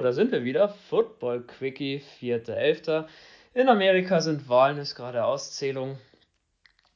da 0.00 0.12
sind 0.12 0.32
wir 0.32 0.44
wieder. 0.44 0.68
Football 0.68 1.42
Quickie, 1.42 2.02
4.11. 2.20 3.06
In 3.54 3.68
Amerika 3.68 4.20
sind 4.20 4.48
Wahlen, 4.48 4.78
ist 4.78 4.94
gerade 4.94 5.24
Auszählung. 5.24 5.98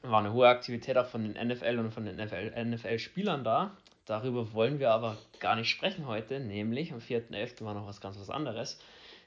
War 0.02 0.20
eine 0.20 0.32
hohe 0.32 0.48
Aktivität 0.48 0.96
auch 0.98 1.06
von 1.06 1.22
den 1.22 1.48
NFL 1.48 1.78
und 1.78 1.92
von 1.92 2.04
den 2.04 2.16
NFL-Spielern 2.16 3.44
da. 3.44 3.76
Darüber 4.04 4.52
wollen 4.52 4.78
wir 4.80 4.90
aber 4.90 5.16
gar 5.38 5.56
nicht 5.56 5.70
sprechen 5.70 6.06
heute, 6.06 6.40
nämlich 6.40 6.92
am 6.92 6.98
4.11. 6.98 7.64
war 7.64 7.74
noch 7.74 7.86
was 7.86 8.00
ganz 8.00 8.18
was 8.18 8.30
anderes. 8.30 8.78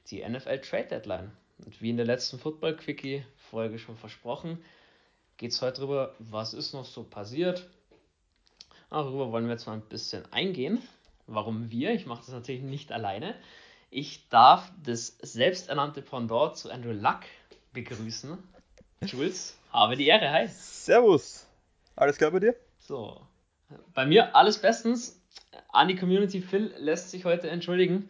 Die 0.10 0.28
NFL 0.28 0.60
Trade 0.60 0.88
Deadline. 0.90 1.32
Und 1.66 1.82
wie 1.82 1.90
in 1.90 1.98
der 1.98 2.06
letzten 2.06 2.38
Football 2.40 2.76
Quickie 2.76 3.24
Folge 3.38 3.80
schon 3.80 3.96
versprochen, 3.96 4.62
geht 5.38 5.52
es 5.52 5.62
heute 5.62 5.82
darüber, 5.82 6.14
was 6.20 6.54
ist 6.54 6.74
noch 6.74 6.86
so 6.86 7.04
passiert. 7.04 7.68
Darüber 8.90 9.32
wollen 9.32 9.46
wir 9.46 9.54
jetzt 9.54 9.68
mal 9.68 9.74
ein 9.74 9.82
bisschen 9.82 10.24
eingehen. 10.32 10.82
Warum 11.28 11.72
wir? 11.72 11.92
Ich 11.92 12.06
mache 12.06 12.22
das 12.26 12.34
natürlich 12.34 12.62
nicht 12.62 12.92
alleine. 12.92 13.36
Ich 13.98 14.28
darf 14.28 14.74
das 14.84 15.16
selbsternannte 15.22 16.02
Pendant 16.02 16.58
zu 16.58 16.70
Andrew 16.70 16.92
Luck 16.92 17.22
begrüßen. 17.72 18.38
Jules, 19.06 19.58
habe 19.72 19.96
die 19.96 20.08
Ehre. 20.08 20.30
Hi. 20.32 20.50
Servus. 20.50 21.48
Alles 21.96 22.18
klar 22.18 22.32
bei 22.32 22.42
dir? 22.42 22.58
So. 22.78 23.22
Bei 23.94 24.06
mir 24.06 24.36
alles 24.36 24.58
bestens. 24.58 25.22
An 25.70 25.88
die 25.88 25.96
Community 25.96 26.42
Phil 26.42 26.74
lässt 26.78 27.10
sich 27.10 27.24
heute 27.24 27.50
entschuldigen. 27.50 28.10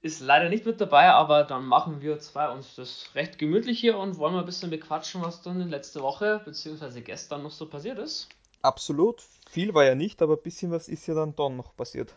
Ist 0.00 0.20
leider 0.20 0.48
nicht 0.48 0.64
mit 0.64 0.80
dabei, 0.80 1.10
aber 1.10 1.42
dann 1.42 1.66
machen 1.66 2.00
wir 2.02 2.20
zwei 2.20 2.48
uns 2.48 2.76
das 2.76 3.10
recht 3.16 3.36
gemütlich 3.36 3.80
hier 3.80 3.98
und 3.98 4.16
wollen 4.16 4.34
mal 4.34 4.40
ein 4.40 4.46
bisschen 4.46 4.70
bequatschen, 4.70 5.22
was 5.22 5.42
dann 5.42 5.60
in 5.60 5.70
letzter 5.70 6.02
Woche 6.02 6.40
bzw. 6.44 7.00
gestern 7.00 7.42
noch 7.42 7.50
so 7.50 7.66
passiert 7.68 7.98
ist. 7.98 8.28
Absolut. 8.62 9.24
Viel 9.50 9.74
war 9.74 9.84
ja 9.84 9.96
nicht, 9.96 10.22
aber 10.22 10.34
ein 10.34 10.42
bisschen 10.44 10.70
was 10.70 10.86
ist 10.86 11.08
ja 11.08 11.14
dann 11.14 11.34
doch 11.34 11.50
noch 11.50 11.74
passiert. 11.74 12.14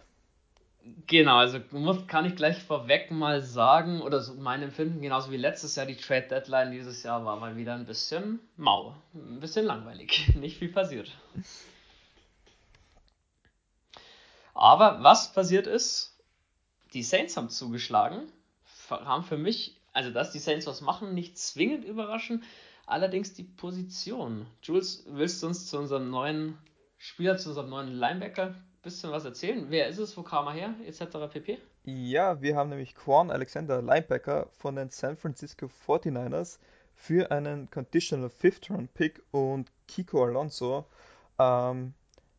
Genau, 1.08 1.38
also 1.38 1.60
muss, 1.72 2.08
kann 2.08 2.26
ich 2.26 2.36
gleich 2.36 2.62
vorweg 2.62 3.10
mal 3.10 3.42
sagen, 3.42 4.02
oder 4.02 4.20
so 4.20 4.34
mein 4.34 4.62
Empfinden, 4.62 5.02
genauso 5.02 5.32
wie 5.32 5.38
letztes 5.38 5.78
Jahr, 5.78 5.86
die 5.86 5.96
Trade 5.96 6.28
Deadline 6.28 6.72
dieses 6.72 7.04
Jahr 7.04 7.24
war 7.24 7.38
mal 7.40 7.56
wieder 7.56 7.74
ein 7.74 7.86
bisschen 7.86 8.42
mau, 8.58 8.94
ein 9.14 9.40
bisschen 9.40 9.66
langweilig, 9.66 10.36
nicht 10.36 10.58
viel 10.58 10.74
passiert. 10.74 11.10
Aber 14.54 15.02
was 15.04 15.32
passiert 15.32 15.68
ist, 15.68 16.18
die 16.94 17.04
Saints 17.04 17.38
haben 17.38 17.50
zugeschlagen, 17.50 18.30
haben 18.90 19.24
für 19.24 19.38
mich, 19.38 19.78
also 19.94 20.10
dass 20.10 20.32
die 20.32 20.40
Saints 20.40 20.68
was 20.68 20.82
machen, 20.82 21.14
nicht 21.14 21.38
zwingend 21.38 21.86
überraschen, 21.86 22.44
allerdings 22.86 23.34
die 23.34 23.44
Position. 23.44 24.48
Jules, 24.62 25.06
willst 25.08 25.42
du 25.42 25.48
uns 25.48 25.70
zu 25.70 25.78
unserem 25.78 26.10
neuen 26.10 26.58
Spieler, 26.98 27.38
zu 27.38 27.50
unserem 27.50 27.70
neuen 27.70 27.94
Linebacker 27.94 28.54
bisschen 28.84 29.12
was 29.12 29.26
erzählen? 29.26 29.66
Wer 29.70 29.88
ist 29.88 29.98
es, 29.98 30.16
wo 30.16 30.24
kam 30.24 30.48
er 30.48 30.54
her, 30.54 30.76
etc. 30.86 31.32
pp? 31.32 31.58
Ja, 31.86 32.42
wir 32.42 32.56
haben 32.56 32.70
nämlich 32.70 32.96
Quan 32.96 33.32
Alexander, 33.32 33.82
Linebacker 33.82 34.48
von 34.52 34.76
den 34.76 34.90
San 34.90 35.18
Francisco 35.18 35.70
49ers 35.88 36.60
für 36.94 37.32
einen 37.32 37.70
Conditional 37.72 38.30
Fifth 38.30 38.70
Round 38.70 38.94
Pick 38.94 39.24
und 39.32 39.72
Kiko 39.88 40.26
Alonso 40.26 40.86
ähm, 41.40 41.94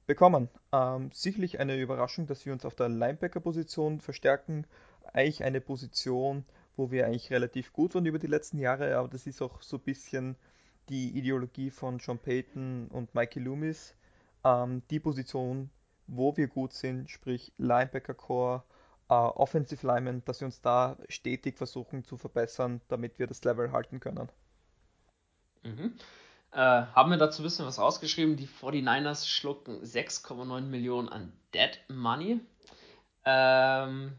bekommen. 0.06 0.48
Ähm, 0.72 1.10
sicherlich 1.12 1.60
eine 1.60 1.80
Überraschung, 1.80 2.26
dass 2.26 2.46
wir 2.46 2.52
uns 2.52 2.64
auf 2.64 2.74
der 2.74 2.88
Linebacker-Position 2.88 4.00
verstärken. 4.00 4.66
Eigentlich 5.12 5.44
eine 5.44 5.60
Position, 5.60 6.44
wo 6.76 6.90
wir 6.90 7.06
eigentlich 7.06 7.30
relativ 7.30 7.72
gut 7.72 7.94
waren 7.94 8.06
über 8.06 8.18
die 8.18 8.26
letzten 8.26 8.58
Jahre, 8.58 8.96
aber 8.96 9.08
das 9.08 9.26
ist 9.26 9.40
auch 9.42 9.62
so 9.62 9.76
ein 9.78 9.82
bisschen 9.82 10.36
die 10.88 11.16
Ideologie 11.16 11.70
von 11.70 11.98
John 11.98 12.18
Payton 12.18 12.88
und 12.88 13.14
Mikey 13.14 13.40
Loomis. 13.40 13.94
Ähm, 14.44 14.82
die 14.90 15.00
Position, 15.00 15.70
wo 16.06 16.36
wir 16.36 16.48
gut 16.48 16.72
sind, 16.72 17.10
sprich 17.10 17.52
Linebacker 17.58 18.14
Core, 18.14 18.62
äh, 19.08 19.14
Offensive 19.14 19.86
Linemen, 19.86 20.24
dass 20.24 20.40
wir 20.40 20.46
uns 20.46 20.60
da 20.60 20.96
stetig 21.08 21.56
versuchen 21.56 22.04
zu 22.04 22.16
verbessern, 22.16 22.80
damit 22.88 23.18
wir 23.18 23.26
das 23.26 23.42
Level 23.44 23.72
halten 23.72 24.00
können. 24.00 24.28
Mhm. 25.62 25.96
Äh, 26.52 26.56
haben 26.58 27.10
wir 27.10 27.18
dazu 27.18 27.42
ein 27.42 27.44
bisschen 27.44 27.66
was 27.66 27.78
ausgeschrieben. 27.78 28.36
Die 28.36 28.46
49ers 28.46 29.26
schlucken 29.26 29.82
6,9 29.82 30.60
Millionen 30.62 31.08
an 31.08 31.32
Dead 31.52 31.80
Money. 31.88 32.40
Ähm, 33.24 34.12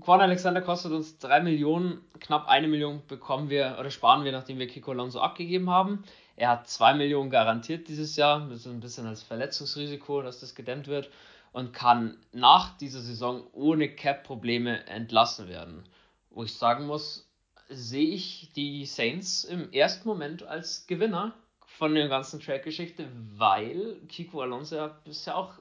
Quan 0.00 0.20
Alexander 0.20 0.60
kostet 0.60 0.92
uns 0.92 1.18
3 1.18 1.40
Millionen, 1.40 2.00
knapp 2.20 2.48
eine 2.48 2.68
Million 2.68 3.02
bekommen 3.06 3.48
wir 3.48 3.76
oder 3.78 3.90
sparen 3.90 4.24
wir, 4.24 4.32
nachdem 4.32 4.58
wir 4.58 4.66
Kiko 4.66 4.90
Alonso 4.90 5.20
abgegeben 5.20 5.70
haben. 5.70 6.04
Er 6.36 6.50
hat 6.50 6.68
2 6.68 6.94
Millionen 6.94 7.30
garantiert 7.30 7.86
dieses 7.88 8.16
Jahr, 8.16 8.40
das 8.48 8.60
ist 8.60 8.66
ein 8.66 8.80
bisschen 8.80 9.06
als 9.06 9.22
Verletzungsrisiko, 9.22 10.22
dass 10.22 10.40
das 10.40 10.54
gedämmt 10.54 10.88
wird 10.88 11.10
und 11.52 11.72
kann 11.72 12.16
nach 12.32 12.76
dieser 12.76 13.00
Saison 13.00 13.46
ohne 13.52 13.88
Cap-Probleme 13.88 14.86
entlassen 14.88 15.48
werden. 15.48 15.84
Wo 16.30 16.42
ich 16.42 16.54
sagen 16.54 16.86
muss, 16.86 17.30
sehe 17.68 18.08
ich 18.08 18.50
die 18.56 18.84
Saints 18.86 19.44
im 19.44 19.72
ersten 19.72 20.08
Moment 20.08 20.42
als 20.42 20.88
Gewinner 20.88 21.34
von 21.66 21.94
der 21.94 22.08
ganzen 22.08 22.40
Track-Geschichte, 22.40 23.08
weil 23.36 24.00
Kiko 24.08 24.40
Alonso 24.40 24.74
ja 24.74 24.88
bisher 25.04 25.36
auch 25.36 25.54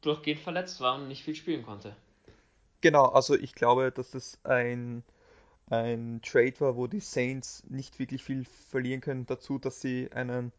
durchgehend 0.00 0.40
verletzt 0.40 0.80
war 0.80 0.96
und 0.96 1.06
nicht 1.06 1.22
viel 1.22 1.36
spielen 1.36 1.64
konnte. 1.64 1.94
Genau, 2.80 3.06
also 3.06 3.34
ich 3.34 3.54
glaube, 3.54 3.90
dass 3.90 4.14
es 4.14 4.38
ein, 4.44 5.02
ein 5.70 6.20
Trade 6.22 6.60
war, 6.60 6.76
wo 6.76 6.86
die 6.86 7.00
Saints 7.00 7.64
nicht 7.68 7.98
wirklich 7.98 8.22
viel 8.22 8.44
verlieren 8.44 9.00
können. 9.00 9.26
Dazu, 9.26 9.58
dass 9.58 9.80
sie 9.80 10.10
einen 10.12 10.52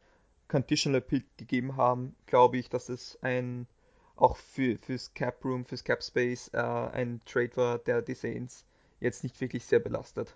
Conditional 0.48 1.02
Pick 1.02 1.26
gegeben 1.38 1.76
haben, 1.76 2.16
glaube 2.26 2.58
ich, 2.58 2.70
dass 2.70 2.90
es 2.90 3.18
ein 3.22 3.68
auch 4.16 4.36
für, 4.36 4.78
fürs 4.80 5.14
Cap 5.14 5.46
Room, 5.46 5.64
fürs 5.66 5.84
Cap 5.84 6.04
Space 6.04 6.50
äh, 6.54 6.58
ein 6.58 7.22
Trade 7.26 7.56
war, 7.56 7.78
der 7.78 8.02
die 8.02 8.16
Saints 8.16 8.66
jetzt 9.00 9.24
nicht 9.24 9.40
wirklich 9.40 9.66
sehr 9.66 9.80
belastet. 9.80 10.36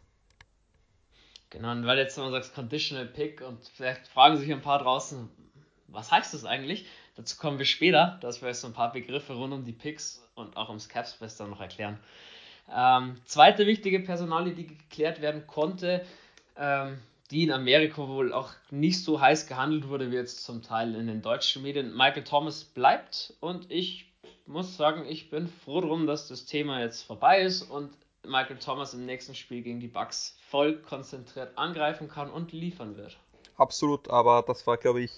Genau, 1.49 1.71
und 1.71 1.85
weil 1.85 1.97
jetzt 1.97 2.17
du 2.17 2.29
sagst 2.29 2.53
Conditional 2.53 3.07
Pick 3.07 3.41
und 3.41 3.67
vielleicht 3.75 4.07
fragen 4.07 4.37
sich 4.37 4.51
ein 4.51 4.61
paar 4.61 4.79
draußen, 4.79 5.29
was 5.87 6.11
heißt 6.11 6.33
das 6.33 6.45
eigentlich? 6.45 6.85
Dazu 7.15 7.37
kommen 7.37 7.57
wir 7.57 7.65
später, 7.65 8.17
dass 8.21 8.41
wir 8.41 8.49
euch 8.49 8.57
so 8.57 8.67
ein 8.67 8.73
paar 8.73 8.91
Begriffe 8.91 9.33
rund 9.33 9.53
um 9.53 9.65
die 9.65 9.73
Picks 9.73 10.25
und 10.35 10.55
auch 10.57 10.69
ums 10.69 10.89
Capspace 10.89 11.37
dann 11.37 11.49
noch 11.49 11.61
erklären. 11.61 11.99
Ähm, 12.73 13.17
zweite 13.25 13.67
wichtige 13.67 13.99
Personalie, 13.99 14.53
die 14.53 14.67
geklärt 14.67 15.21
werden 15.21 15.45
konnte, 15.45 16.05
ähm, 16.57 16.99
die 17.29 17.43
in 17.43 17.51
Amerika 17.51 18.07
wohl 18.07 18.33
auch 18.33 18.51
nicht 18.69 19.03
so 19.03 19.19
heiß 19.19 19.47
gehandelt 19.47 19.87
wurde 19.87 20.11
wie 20.11 20.15
jetzt 20.15 20.43
zum 20.43 20.61
Teil 20.61 20.95
in 20.95 21.07
den 21.07 21.21
deutschen 21.21 21.63
Medien. 21.63 21.95
Michael 21.95 22.23
Thomas 22.23 22.63
bleibt 22.63 23.33
und 23.39 23.69
ich 23.71 24.11
muss 24.45 24.77
sagen, 24.77 25.05
ich 25.05 25.29
bin 25.29 25.47
froh 25.47 25.81
drum, 25.81 26.07
dass 26.07 26.27
das 26.27 26.45
Thema 26.45 26.81
jetzt 26.81 27.03
vorbei 27.03 27.41
ist 27.41 27.63
und 27.63 27.91
Michael 28.23 28.57
Thomas 28.57 28.93
im 28.93 29.05
nächsten 29.05 29.33
Spiel 29.33 29.61
gegen 29.61 29.79
die 29.79 29.87
Bucks 29.87 30.37
voll 30.49 30.77
konzentriert 30.77 31.57
angreifen 31.57 32.07
kann 32.07 32.29
und 32.29 32.51
liefern 32.51 32.97
wird. 32.97 33.17
Absolut, 33.57 34.09
aber 34.09 34.43
das 34.45 34.67
war, 34.67 34.77
glaube 34.77 35.01
ich, 35.01 35.11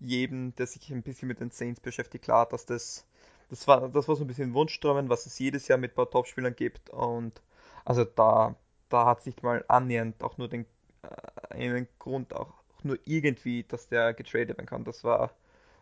jedem, 0.00 0.54
der 0.56 0.66
sich 0.66 0.90
ein 0.90 1.02
bisschen 1.02 1.28
mit 1.28 1.40
den 1.40 1.50
Saints 1.50 1.80
beschäftigt, 1.80 2.24
klar, 2.24 2.46
dass 2.46 2.66
das, 2.66 3.06
das 3.48 3.66
war, 3.66 3.88
das 3.88 4.08
war 4.08 4.16
so 4.16 4.24
ein 4.24 4.26
bisschen 4.26 4.54
Wunschträumen, 4.54 5.08
was 5.08 5.26
es 5.26 5.38
jedes 5.38 5.68
Jahr 5.68 5.78
mit 5.78 5.92
ein 5.92 5.94
paar 5.94 6.10
Topspielern 6.10 6.54
gibt 6.54 6.90
und 6.90 7.40
also 7.84 8.04
da, 8.04 8.56
da 8.88 9.06
hat 9.06 9.20
es 9.20 9.26
nicht 9.26 9.42
mal 9.42 9.64
annähernd 9.68 10.22
auch 10.22 10.38
nur 10.38 10.48
den 10.48 10.66
äh, 11.02 11.54
einen 11.54 11.88
Grund, 11.98 12.34
auch 12.34 12.52
nur 12.82 12.98
irgendwie, 13.04 13.64
dass 13.64 13.88
der 13.88 14.14
getradet 14.14 14.48
werden 14.50 14.66
kann. 14.66 14.84
Das 14.84 15.04
war, 15.04 15.32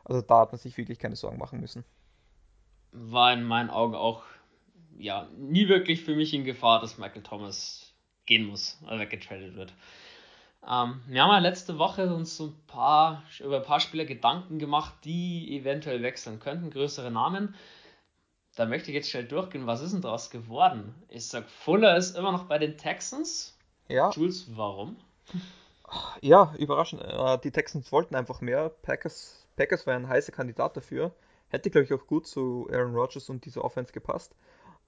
also 0.04 0.22
da 0.22 0.41
hat 0.41 0.52
man 0.52 0.58
sich 0.58 0.76
wirklich 0.76 0.98
keine 0.98 1.16
Sorgen 1.16 1.38
machen 1.38 1.60
müssen. 1.60 1.84
War 2.92 3.32
in 3.32 3.42
meinen 3.42 3.70
Augen 3.70 3.94
auch 3.94 4.25
ja, 4.98 5.28
nie 5.36 5.69
wirklich 5.69 6.04
für 6.04 6.14
mich 6.14 6.34
in 6.34 6.44
Gefahr, 6.44 6.81
dass 6.81 6.98
Michael 6.98 7.22
Thomas 7.22 7.94
gehen 8.26 8.46
muss, 8.46 8.78
oder 8.86 9.00
weggetradet 9.00 9.55
wird. 9.55 9.75
Ähm, 10.69 11.02
wir 11.06 11.22
haben 11.22 11.31
ja 11.31 11.38
letzte 11.38 11.78
Woche 11.78 12.14
uns 12.14 12.37
so 12.37 12.46
ein 12.46 12.66
paar, 12.66 13.22
über 13.40 13.58
ein 13.58 13.64
paar 13.64 13.81
Spieler 13.81 14.05
Gedanken 14.05 14.58
gemacht, 14.58 14.94
die 15.05 15.56
eventuell 15.56 16.02
wechseln 16.02 16.40
könnten, 16.40 16.70
größere 16.70 17.11
Namen. 17.11 17.55
Da 18.56 18.66
möchte 18.66 18.90
ich 18.90 18.94
jetzt 18.94 19.11
schnell 19.11 19.26
durchgehen, 19.26 19.66
was 19.66 19.81
ist 19.81 19.93
denn 19.93 20.00
daraus 20.00 20.31
geworden? 20.31 20.94
Ich 21.08 21.26
sag, 21.26 21.49
Fuller 21.50 21.96
ist 21.96 22.16
immer 22.16 22.32
noch 22.32 22.44
bei 22.44 22.58
den 22.58 22.78
Texans. 22.78 23.58
Ja. 23.88 24.11
Jules, 24.11 24.46
warum? 24.56 24.96
Ja, 26.20 26.55
überraschend. 26.58 27.02
Äh, 27.02 27.38
die 27.38 27.50
Texans 27.50 27.93
wollten 27.93 28.14
einfach 28.14 28.40
mehr. 28.40 28.69
Packers, 28.69 29.46
Packers 29.56 29.87
war 29.87 29.94
ein 29.94 30.08
heißer 30.08 30.32
Kandidat 30.32 30.76
dafür. 30.76 31.12
Hätte, 31.49 31.70
glaube 31.70 31.84
ich, 31.84 31.93
auch 31.93 32.06
gut 32.06 32.26
zu 32.26 32.69
Aaron 32.72 32.94
Rodgers 32.94 33.28
und 33.28 33.44
dieser 33.44 33.64
Offense 33.64 33.93
gepasst. 33.93 34.34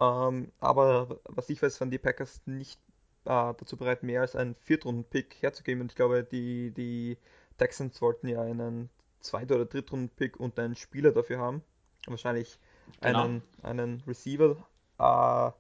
Ähm, 0.01 0.53
aber 0.61 1.21
was 1.25 1.49
ich 1.51 1.63
weiß, 1.63 1.81
waren 1.81 1.91
die 1.91 1.99
Packers 1.99 2.41
nicht 2.47 2.81
äh, 3.27 3.55
dazu 3.59 3.77
bereit, 3.77 4.03
mehr 4.03 4.23
als 4.23 4.37
einen 4.37 4.55
Viertrunden-Pick 4.55 5.37
herzugeben. 5.41 5.83
Und 5.83 5.93
ich 5.93 5.97
glaube, 5.97 6.25
die, 6.25 6.71
die 6.73 7.19
Texans 7.59 8.01
wollten 8.01 8.29
ja 8.29 8.43
einen 8.43 8.91
Zweit- 9.21 9.53
oder 9.53 9.67
Drittrunden-Pick 9.67 10.39
und 10.39 10.59
einen 10.59 10.77
Spieler 10.77 11.13
dafür 11.13 11.39
haben. 11.39 11.63
Wahrscheinlich 12.07 12.59
genau. 13.01 13.25
einen, 13.25 13.43
einen 13.63 14.03
Receiver. 14.07 14.57
Äh, 14.99 15.51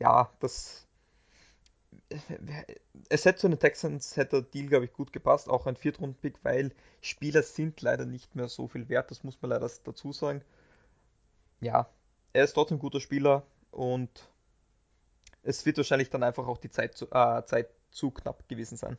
ja, 0.00 0.30
das. 0.40 0.86
Es 3.08 3.24
hätte 3.24 3.38
zu 3.38 3.48
den 3.48 3.58
Texans 3.58 4.16
hätte 4.16 4.42
der 4.42 4.50
Deal, 4.50 4.66
glaube 4.68 4.84
ich, 4.84 4.92
gut 4.92 5.12
gepasst, 5.12 5.48
auch 5.48 5.66
ein 5.66 5.76
Viertrunden-Pick, 5.76 6.44
weil 6.44 6.72
Spieler 7.00 7.42
sind 7.42 7.80
leider 7.80 8.04
nicht 8.04 8.36
mehr 8.36 8.48
so 8.48 8.68
viel 8.68 8.88
wert, 8.88 9.10
das 9.10 9.24
muss 9.24 9.40
man 9.40 9.50
leider 9.50 9.70
dazu 9.84 10.12
sagen. 10.12 10.42
Ja, 11.60 11.88
er 12.32 12.44
ist 12.44 12.52
trotzdem 12.52 12.76
ein 12.76 12.80
guter 12.80 13.00
Spieler 13.00 13.44
und 13.70 14.28
es 15.44 15.64
wird 15.66 15.76
wahrscheinlich 15.76 16.10
dann 16.10 16.22
einfach 16.22 16.46
auch 16.46 16.58
die 16.58 16.70
Zeit 16.70 16.96
zu, 16.96 17.06
äh, 17.10 17.44
Zeit 17.44 17.68
zu 17.90 18.10
knapp 18.10 18.48
gewesen 18.48 18.76
sein. 18.76 18.96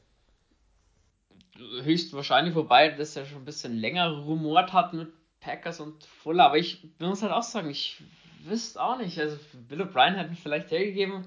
Höchstwahrscheinlich, 1.83 2.55
wobei 2.55 2.89
das 2.89 3.15
ja 3.15 3.25
schon 3.25 3.39
ein 3.39 3.45
bisschen 3.45 3.75
länger 3.75 4.09
rumort 4.09 4.73
hat 4.73 4.93
mit 4.93 5.11
Packers 5.39 5.79
und 5.79 6.03
Fuller, 6.03 6.45
aber 6.45 6.57
ich 6.57 6.89
muss 6.99 7.21
halt 7.21 7.31
auch 7.31 7.43
sagen, 7.43 7.69
ich 7.69 8.01
wüsste 8.43 8.81
auch 8.81 8.97
nicht. 8.97 9.19
Also 9.19 9.37
Bill 9.67 9.81
O'Brien 9.81 10.17
hat 10.17 10.29
mich 10.29 10.39
vielleicht 10.39 10.71
hergegeben. 10.71 11.25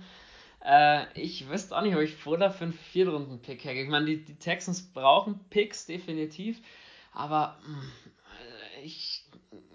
Äh, 0.64 1.06
ich 1.14 1.48
wüsste 1.48 1.76
auch 1.76 1.82
nicht, 1.82 1.94
ob 1.94 2.02
ich 2.02 2.14
Fuller 2.14 2.50
für 2.50 2.64
einen 2.64 2.72
Viertrunden-Pick 2.72 3.64
hergebe. 3.64 3.84
Ich 3.84 3.90
meine, 3.90 4.06
die, 4.06 4.24
die 4.24 4.38
Texans 4.38 4.92
brauchen 4.92 5.40
Picks, 5.50 5.86
definitiv. 5.86 6.60
Aber 7.12 7.58
mh, 7.62 7.74
hm, 7.74 7.92
ich, 8.82 9.24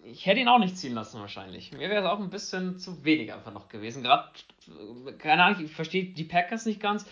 ich 0.04 0.26
hätte 0.26 0.40
ihn 0.40 0.48
auch 0.48 0.60
nicht 0.60 0.78
ziehen 0.78 0.94
lassen 0.94 1.20
wahrscheinlich. 1.20 1.72
Mir 1.72 1.90
wäre 1.90 2.04
es 2.04 2.10
auch 2.10 2.20
ein 2.20 2.30
bisschen 2.30 2.80
zu 2.80 3.04
wenig 3.04 3.34
einfach 3.34 3.54
noch 3.54 3.70
gewesen. 3.70 4.04
Gerade, 4.04 4.30
keine 5.18 5.44
Ahnung, 5.44 5.64
ich 5.64 5.72
verstehe 5.72 6.06
die 6.06 6.24
Packers 6.24 6.66
nicht 6.66 6.82
ganz. 6.82 7.06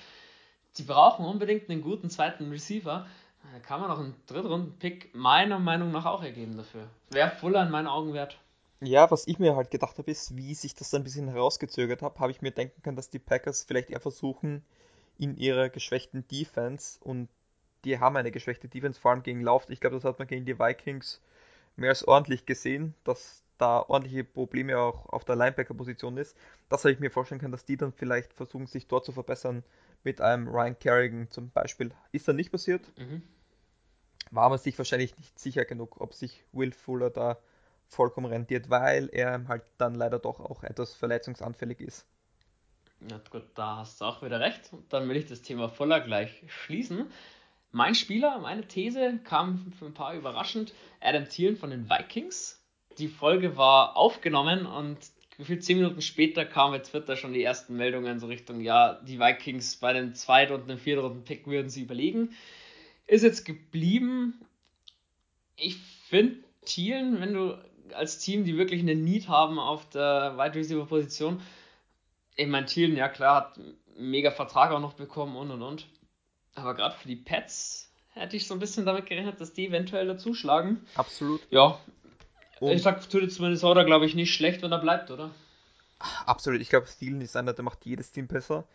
Sie 0.71 0.83
brauchen 0.83 1.25
unbedingt 1.25 1.69
einen 1.69 1.81
guten 1.81 2.09
zweiten 2.09 2.49
Receiver. 2.49 3.05
Da 3.53 3.59
kann 3.59 3.81
man 3.81 3.89
noch 3.89 3.99
einen 3.99 4.15
Drittrunden-Pick 4.27 5.13
meiner 5.13 5.59
Meinung 5.59 5.91
nach 5.91 6.05
auch 6.05 6.23
ergeben 6.23 6.57
dafür. 6.57 6.88
Wäre 7.09 7.31
Fuller 7.31 7.63
in 7.63 7.71
meinen 7.71 7.88
Augen 7.88 8.13
wert. 8.13 8.38
Ja, 8.81 9.11
was 9.11 9.27
ich 9.27 9.38
mir 9.38 9.55
halt 9.55 9.69
gedacht 9.69 9.97
habe, 9.97 10.09
ist, 10.09 10.35
wie 10.38 10.55
sich 10.55 10.73
das 10.73 10.89
dann 10.89 11.01
ein 11.01 11.03
bisschen 11.03 11.27
herausgezögert 11.27 12.01
habe, 12.01 12.19
habe 12.19 12.31
ich 12.31 12.41
mir 12.41 12.51
denken 12.51 12.81
können, 12.81 12.95
dass 12.95 13.09
die 13.09 13.19
Packers 13.19 13.63
vielleicht 13.63 13.89
eher 13.89 13.99
versuchen, 13.99 14.63
in 15.19 15.38
ihrer 15.38 15.69
geschwächten 15.69 16.27
Defense, 16.27 16.99
und 16.99 17.29
die 17.83 17.99
haben 17.99 18.17
eine 18.17 18.31
geschwächte 18.31 18.67
Defense, 18.67 18.99
vor 18.99 19.11
allem 19.11 19.21
gegen 19.21 19.41
Lauf, 19.41 19.69
ich 19.69 19.79
glaube, 19.79 19.97
das 19.97 20.03
hat 20.05 20.17
man 20.17 20.27
gegen 20.27 20.45
die 20.45 20.57
Vikings 20.57 21.21
mehr 21.81 21.89
als 21.89 22.07
ordentlich 22.07 22.45
gesehen, 22.45 22.95
dass 23.03 23.43
da 23.57 23.85
ordentliche 23.87 24.23
Probleme 24.23 24.77
auch 24.79 25.07
auf 25.07 25.23
der 25.23 25.35
Linebacker-Position 25.35 26.17
ist. 26.17 26.35
Das 26.69 26.83
habe 26.83 26.93
ich 26.93 26.99
mir 26.99 27.11
vorstellen 27.11 27.39
können, 27.39 27.51
dass 27.51 27.65
die 27.65 27.77
dann 27.77 27.93
vielleicht 27.93 28.33
versuchen, 28.33 28.65
sich 28.65 28.87
dort 28.87 29.05
zu 29.05 29.11
verbessern 29.11 29.63
mit 30.03 30.19
einem 30.19 30.47
Ryan 30.47 30.79
Kerrigan 30.79 31.29
zum 31.29 31.51
Beispiel. 31.51 31.91
Ist 32.11 32.27
dann 32.27 32.37
nicht 32.37 32.51
passiert. 32.51 32.81
Mhm. 32.97 33.21
War 34.31 34.49
man 34.49 34.57
sich 34.57 34.77
wahrscheinlich 34.77 35.15
nicht 35.17 35.37
sicher 35.37 35.65
genug, 35.65 36.01
ob 36.01 36.13
sich 36.13 36.43
Will 36.53 36.71
Fuller 36.71 37.09
da 37.09 37.37
vollkommen 37.87 38.27
rentiert, 38.27 38.69
weil 38.69 39.09
er 39.11 39.47
halt 39.47 39.63
dann 39.77 39.93
leider 39.93 40.17
doch 40.17 40.39
auch 40.39 40.63
etwas 40.63 40.95
verletzungsanfällig 40.95 41.81
ist. 41.81 42.05
Ja 43.09 43.19
gut, 43.29 43.43
da 43.55 43.77
hast 43.77 43.99
du 43.99 44.05
auch 44.05 44.23
wieder 44.23 44.39
recht. 44.39 44.71
Dann 44.89 45.09
will 45.09 45.17
ich 45.17 45.27
das 45.27 45.41
Thema 45.41 45.69
Fuller 45.69 45.99
gleich 46.01 46.43
schließen. 46.47 47.11
Mein 47.73 47.95
Spieler, 47.95 48.39
meine 48.39 48.68
These 48.68 49.19
kam 49.23 49.71
für 49.79 49.85
ein 49.85 49.94
paar 49.94 50.13
überraschend. 50.13 50.73
Adam 51.00 51.27
Thielen 51.29 51.56
von 51.56 51.69
den 51.69 51.89
Vikings. 51.89 52.62
Die 52.97 53.07
Folge 53.07 53.56
war 53.56 53.95
aufgenommen 53.95 54.65
und 54.65 54.97
gefühlt 55.38 55.63
zehn 55.63 55.77
Minuten 55.77 56.01
später 56.01 56.44
kamen 56.44 56.73
bei 56.73 56.79
Twitter 56.79 57.15
schon 57.15 57.31
die 57.31 57.44
ersten 57.44 57.77
Meldungen 57.77 58.19
so 58.19 58.27
Richtung, 58.27 58.59
ja, 58.59 58.95
die 58.95 59.19
Vikings 59.19 59.77
bei 59.77 59.94
den 59.94 60.13
Zweit- 60.15 60.51
und 60.51 60.69
dem 60.69 60.77
Viertrunden-Pick 60.77 61.47
würden 61.47 61.69
sie 61.69 61.83
überlegen. 61.83 62.35
Ist 63.07 63.23
jetzt 63.23 63.45
geblieben. 63.45 64.45
Ich 65.56 65.77
finde 66.09 66.44
Thielen, 66.65 67.21
wenn 67.21 67.33
du 67.33 67.57
als 67.94 68.19
Team, 68.19 68.44
die 68.44 68.57
wirklich 68.57 68.81
eine 68.81 68.95
Need 68.95 69.29
haben 69.29 69.59
auf 69.59 69.89
der 69.89 70.38
Wide 70.38 70.56
Receiver 70.56 70.85
Position, 70.85 71.41
ich 72.35 72.47
meine, 72.47 72.65
Thielen, 72.65 72.97
ja 72.97 73.07
klar, 73.07 73.35
hat 73.35 73.57
einen 73.57 73.77
mega 74.12 74.31
Vertrag 74.31 74.71
auch 74.71 74.81
noch 74.81 74.94
bekommen 74.94 75.38
und 75.38 75.51
und 75.51 75.62
und. 75.62 75.88
Aber 76.56 76.74
gerade 76.75 76.95
für 76.95 77.07
die 77.07 77.15
Pets 77.15 77.89
hätte 78.13 78.36
ich 78.36 78.48
so 78.48 78.53
ein 78.53 78.59
bisschen 78.59 78.86
damit 78.86 79.06
gerechnet, 79.06 79.39
dass 79.39 79.53
die 79.53 79.68
eventuell 79.68 80.07
dazuschlagen. 80.07 80.86
Absolut. 80.95 81.42
Ja. 81.50 81.80
Und 82.59 82.71
ich 82.71 82.83
sag, 82.83 83.09
tut 83.09 83.24
jetzt 83.24 83.39
Minnesota, 83.39 83.83
glaube 83.83 84.06
ich, 84.06 84.15
nicht 84.15 84.33
schlecht, 84.33 84.62
wenn 84.62 84.71
er 84.71 84.80
bleibt, 84.80 85.09
oder? 85.09 85.31
Absolut. 86.25 86.62
Ich 86.62 86.69
glaube, 86.69 86.88
Thielen 86.88 87.21
ist 87.21 87.36
einer, 87.36 87.53
der 87.53 87.63
macht 87.63 87.86
jedes 87.86 88.12
Team 88.12 88.27
besser. 88.27 88.65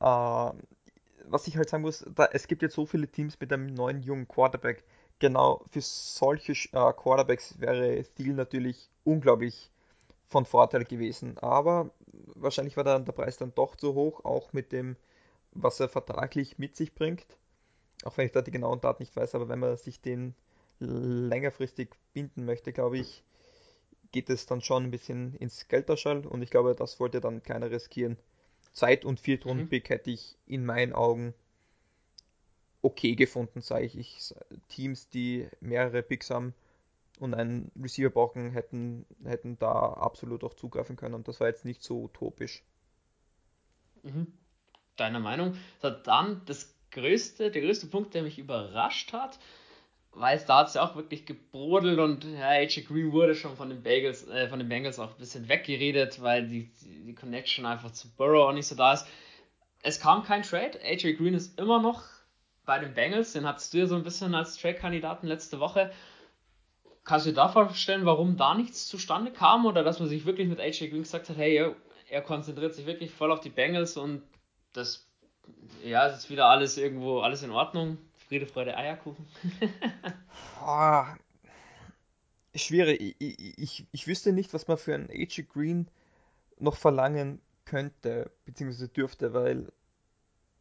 Äh, 0.00 0.50
was 1.26 1.46
ich 1.46 1.56
halt 1.56 1.68
sagen 1.68 1.82
muss, 1.82 2.04
da, 2.14 2.26
es 2.32 2.48
gibt 2.48 2.62
jetzt 2.62 2.74
so 2.74 2.86
viele 2.86 3.08
Teams 3.08 3.38
mit 3.40 3.52
einem 3.52 3.72
neuen 3.72 4.02
jungen 4.02 4.28
Quarterback. 4.28 4.84
Genau, 5.20 5.64
für 5.70 5.80
solche 5.80 6.52
äh, 6.52 6.92
Quarterbacks 6.92 7.60
wäre 7.60 8.02
Thiel 8.16 8.34
natürlich 8.34 8.90
unglaublich 9.04 9.70
von 10.28 10.44
Vorteil 10.44 10.84
gewesen. 10.84 11.38
Aber 11.38 11.90
wahrscheinlich 12.34 12.76
war 12.76 12.84
dann 12.84 13.04
der 13.04 13.12
Preis 13.12 13.36
dann 13.36 13.54
doch 13.54 13.76
zu 13.76 13.94
hoch, 13.94 14.24
auch 14.24 14.52
mit 14.52 14.72
dem 14.72 14.96
was 15.52 15.80
er 15.80 15.88
vertraglich 15.88 16.58
mit 16.58 16.76
sich 16.76 16.94
bringt. 16.94 17.26
Auch 18.04 18.16
wenn 18.16 18.26
ich 18.26 18.32
da 18.32 18.42
die 18.42 18.50
genauen 18.50 18.80
Daten 18.80 19.02
nicht 19.02 19.14
weiß, 19.14 19.34
aber 19.34 19.48
wenn 19.48 19.58
man 19.58 19.76
sich 19.76 20.00
den 20.00 20.34
längerfristig 20.78 21.90
binden 22.14 22.44
möchte, 22.44 22.72
glaube 22.72 22.98
ich, 22.98 23.22
geht 24.12 24.30
es 24.30 24.46
dann 24.46 24.62
schon 24.62 24.84
ein 24.84 24.90
bisschen 24.90 25.34
ins 25.34 25.68
Geldtaschall 25.68 26.26
und 26.26 26.42
ich 26.42 26.50
glaube, 26.50 26.74
das 26.74 26.98
wollte 26.98 27.20
dann 27.20 27.42
keiner 27.42 27.70
riskieren. 27.70 28.16
Zeit- 28.72 29.04
und 29.04 29.20
Viertrunden-Pick 29.20 29.90
mhm. 29.90 29.92
hätte 29.92 30.10
ich 30.10 30.38
in 30.46 30.64
meinen 30.64 30.94
Augen 30.94 31.34
okay 32.82 33.14
gefunden, 33.14 33.60
sage 33.60 33.84
ich. 33.84 33.98
ich. 33.98 34.34
Teams, 34.68 35.08
die 35.10 35.48
mehrere 35.60 36.02
Picks 36.02 36.30
haben 36.30 36.54
und 37.18 37.34
einen 37.34 37.70
Receiver 37.80 38.10
brauchen, 38.10 38.52
hätten, 38.52 39.04
hätten 39.24 39.58
da 39.58 39.70
absolut 39.70 40.42
auch 40.44 40.54
zugreifen 40.54 40.96
können 40.96 41.14
und 41.14 41.28
das 41.28 41.40
war 41.40 41.48
jetzt 41.48 41.66
nicht 41.66 41.82
so 41.82 42.04
utopisch. 42.04 42.64
Mhm 44.02 44.32
deiner 45.00 45.20
Meinung. 45.20 45.56
So, 45.82 45.90
dann 45.90 46.42
das 46.46 46.74
größte, 46.90 47.50
der 47.50 47.62
größte 47.62 47.86
Punkt, 47.86 48.14
der 48.14 48.22
mich 48.22 48.38
überrascht 48.38 49.12
hat, 49.12 49.38
weil 50.12 50.42
da 50.46 50.58
hat 50.58 50.68
es 50.68 50.74
ja 50.74 50.82
auch 50.82 50.96
wirklich 50.96 51.24
gebrodelt 51.24 51.98
und 51.98 52.24
ja, 52.24 52.64
Green 52.64 53.12
wurde 53.12 53.34
schon 53.34 53.56
von 53.56 53.68
den 53.68 53.82
Bengals, 53.82 54.26
äh, 54.28 54.48
von 54.48 54.58
den 54.58 54.68
Bengals 54.68 54.98
auch 54.98 55.12
ein 55.12 55.18
bisschen 55.18 55.48
weggeredet, 55.48 56.20
weil 56.20 56.48
die, 56.48 56.70
die 56.80 57.14
Connection 57.14 57.64
einfach 57.64 57.92
zu 57.92 58.08
Burrow 58.16 58.48
auch 58.48 58.52
nicht 58.52 58.66
so 58.66 58.74
da 58.74 58.92
ist. 58.92 59.06
Es 59.82 60.00
kam 60.00 60.24
kein 60.24 60.42
Trade. 60.42 60.78
AJ 60.82 61.14
Green 61.14 61.34
ist 61.34 61.58
immer 61.58 61.80
noch 61.80 62.02
bei 62.66 62.78
den 62.78 62.92
Bengals. 62.92 63.32
Den 63.32 63.46
hattest 63.46 63.72
du 63.72 63.78
ja 63.78 63.86
so 63.86 63.94
ein 63.94 64.02
bisschen 64.02 64.34
als 64.34 64.56
Trade-Kandidaten 64.56 65.26
letzte 65.26 65.60
Woche. 65.60 65.90
Kannst 67.04 67.24
du 67.24 67.30
dir 67.30 67.36
da 67.36 67.48
vorstellen, 67.48 68.04
warum 68.04 68.36
da 68.36 68.54
nichts 68.54 68.88
zustande 68.88 69.30
kam 69.32 69.64
oder 69.64 69.82
dass 69.82 70.00
man 70.00 70.08
sich 70.08 70.26
wirklich 70.26 70.48
mit 70.48 70.60
AJ 70.60 70.90
Green 70.90 71.02
gesagt 71.02 71.28
hat, 71.28 71.36
hey, 71.36 71.72
er 72.10 72.22
konzentriert 72.22 72.74
sich 72.74 72.84
wirklich 72.86 73.10
voll 73.10 73.32
auf 73.32 73.40
die 73.40 73.48
Bengals 73.48 73.96
und 73.96 74.22
das, 74.72 75.06
ja, 75.84 76.06
es 76.08 76.18
ist 76.18 76.30
wieder 76.30 76.46
alles 76.46 76.76
irgendwo, 76.76 77.20
alles 77.20 77.42
in 77.42 77.50
Ordnung. 77.50 77.98
Friede, 78.28 78.46
Freude, 78.46 78.76
Eierkuchen. 78.76 79.26
oh, 80.64 81.02
schwierig. 82.54 83.16
Ich, 83.18 83.58
ich, 83.58 83.86
ich, 83.90 84.06
wüsste 84.06 84.32
nicht, 84.32 84.54
was 84.54 84.68
man 84.68 84.78
für 84.78 84.94
einen 84.94 85.10
AJ 85.10 85.46
Green 85.52 85.88
noch 86.58 86.76
verlangen 86.76 87.40
könnte, 87.64 88.30
beziehungsweise 88.44 88.88
dürfte, 88.88 89.34
weil 89.34 89.72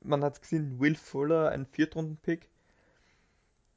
man 0.02 0.24
hat 0.24 0.42
gesehen, 0.42 0.80
Will 0.80 0.96
Fuller, 0.96 1.50
ein 1.50 1.66
Viertrunden-Pick. 1.66 2.50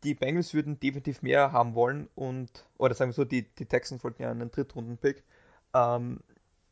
Die 0.04 0.14
Bengals 0.14 0.54
würden 0.54 0.80
definitiv 0.80 1.22
mehr 1.22 1.52
haben 1.52 1.74
wollen 1.74 2.08
und, 2.14 2.64
oder 2.78 2.94
sagen 2.94 3.10
wir 3.10 3.14
so, 3.14 3.24
die, 3.24 3.42
die 3.42 3.66
Texans 3.66 4.02
wollten 4.02 4.22
ja 4.22 4.30
einen 4.30 4.50
Drittrunden-Pick. 4.50 5.22
Ähm, 5.74 6.20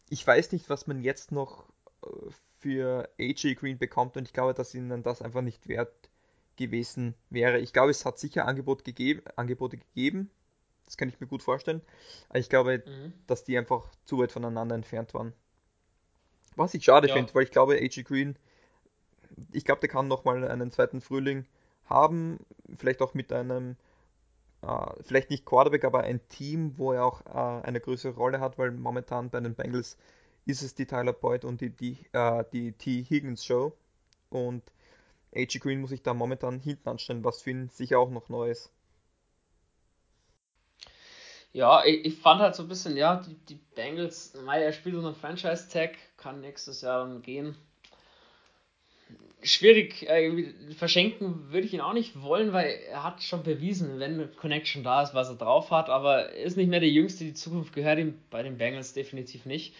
ich 0.09 0.27
weiß 0.27 0.53
nicht, 0.53 0.69
was 0.69 0.87
man 0.87 1.03
jetzt 1.03 1.33
noch 1.33 1.69
äh, 2.03 2.31
für 2.61 3.09
AJ 3.19 3.55
Green 3.55 3.79
bekommt 3.79 4.17
und 4.17 4.27
ich 4.27 4.33
glaube, 4.33 4.55
dass 4.55 4.75
ihnen 4.75 5.03
das 5.03 5.23
einfach 5.23 5.43
nicht 5.43 5.67
wert 5.67 6.11
gewesen 6.57 7.15
wäre. 7.31 7.59
Ich 7.59 7.73
glaube, 7.73 7.91
es 7.91 8.05
hat 8.05 8.19
sicher 8.19 8.47
Angebot 8.47 8.85
gegeben, 8.85 9.23
Angebote 9.37 9.79
gegeben, 9.79 10.31
das 10.85 10.97
kann 10.97 11.09
ich 11.09 11.19
mir 11.21 11.27
gut 11.27 11.43
vorstellen, 11.43 11.81
aber 12.29 12.39
ich 12.39 12.51
glaube, 12.51 12.83
mhm. 12.87 13.15
dass 13.27 13.45
die 13.45 13.57
einfach 13.57 13.91
zu 14.05 14.19
weit 14.19 14.33
voneinander 14.33 14.75
entfernt 14.75 15.15
waren. 15.15 15.33
Was 16.57 16.75
ich 16.75 16.85
schade 16.85 17.09
ja. 17.09 17.15
finde, 17.15 17.35
weil 17.35 17.45
ich 17.45 17.51
glaube, 17.51 17.75
AJ 17.75 18.03
Green, 18.03 18.37
ich 19.53 19.65
glaube, 19.65 19.81
der 19.81 19.89
kann 19.89 20.09
nochmal 20.09 20.47
einen 20.47 20.71
zweiten 20.71 21.01
Frühling 21.01 21.47
haben, 21.87 22.39
vielleicht 22.77 23.01
auch 23.01 23.15
mit 23.15 23.33
einem, 23.33 23.77
äh, 24.63 24.87
vielleicht 25.03 25.31
nicht 25.31 25.47
Quarterback, 25.47 25.85
aber 25.85 26.01
ein 26.01 26.21
Team, 26.29 26.77
wo 26.77 26.93
er 26.93 27.05
auch 27.07 27.25
äh, 27.25 27.65
eine 27.67 27.81
größere 27.81 28.15
Rolle 28.15 28.41
hat, 28.41 28.59
weil 28.59 28.71
momentan 28.73 29.31
bei 29.31 29.41
den 29.41 29.55
Bengals 29.55 29.97
ist 30.51 30.63
es 30.63 30.75
die 30.75 30.87
Tyler 30.87 31.13
Boyd 31.13 31.45
und 31.45 31.61
die, 31.61 31.71
die, 31.71 31.99
äh, 32.13 32.45
die 32.53 32.73
T. 32.73 33.05
Higgins 33.09 33.45
Show. 33.45 33.73
Und 34.29 34.63
AJ 35.35 35.59
Green 35.61 35.81
muss 35.81 35.91
sich 35.91 36.03
da 36.03 36.15
momentan 36.15 36.61
hinten 36.61 36.89
anstellen, 36.89 37.25
was 37.25 37.43
für 37.43 37.51
ihn 37.51 37.69
sicher 37.69 37.99
auch 37.99 38.11
noch 38.11 38.29
neu 38.29 38.51
ist. 38.51 38.71
Ja, 41.53 41.85
ich, 41.85 42.05
ich 42.05 42.19
fand 42.19 42.41
halt 42.41 42.55
so 42.55 42.63
ein 42.63 42.69
bisschen, 42.69 42.97
ja, 42.97 43.17
die, 43.17 43.35
die 43.49 43.59
Bengals, 43.75 44.35
weil 44.45 44.63
er 44.63 44.73
spielt 44.73 44.95
unter 44.95 45.15
Franchise-Tag, 45.15 45.97
kann 46.17 46.41
nächstes 46.41 46.83
Jahr 46.83 47.05
dann 47.07 47.23
gehen. 47.23 47.57
Schwierig, 49.43 50.09
äh, 50.09 50.53
verschenken 50.75 51.51
würde 51.51 51.67
ich 51.67 51.73
ihn 51.73 51.81
auch 51.81 51.95
nicht 51.95 52.21
wollen, 52.23 52.53
weil 52.53 52.79
er 52.89 53.03
hat 53.03 53.23
schon 53.23 53.43
bewiesen, 53.43 53.99
wenn 53.99 54.37
Connection 54.37 54.85
da 54.85 55.03
ist, 55.03 55.15
was 55.15 55.31
er 55.31 55.37
drauf 55.37 55.71
hat, 55.71 55.89
aber 55.89 56.31
er 56.31 56.45
ist 56.45 56.57
nicht 56.57 56.69
mehr 56.69 56.81
der 56.81 56.91
Jüngste, 56.91 57.25
die 57.25 57.35
Zukunft 57.35 57.73
gehört 57.73 57.99
ihm 57.99 58.21
bei 58.31 58.43
den 58.43 58.59
Bengals 58.59 58.93
definitiv 58.93 59.47
nicht. 59.47 59.75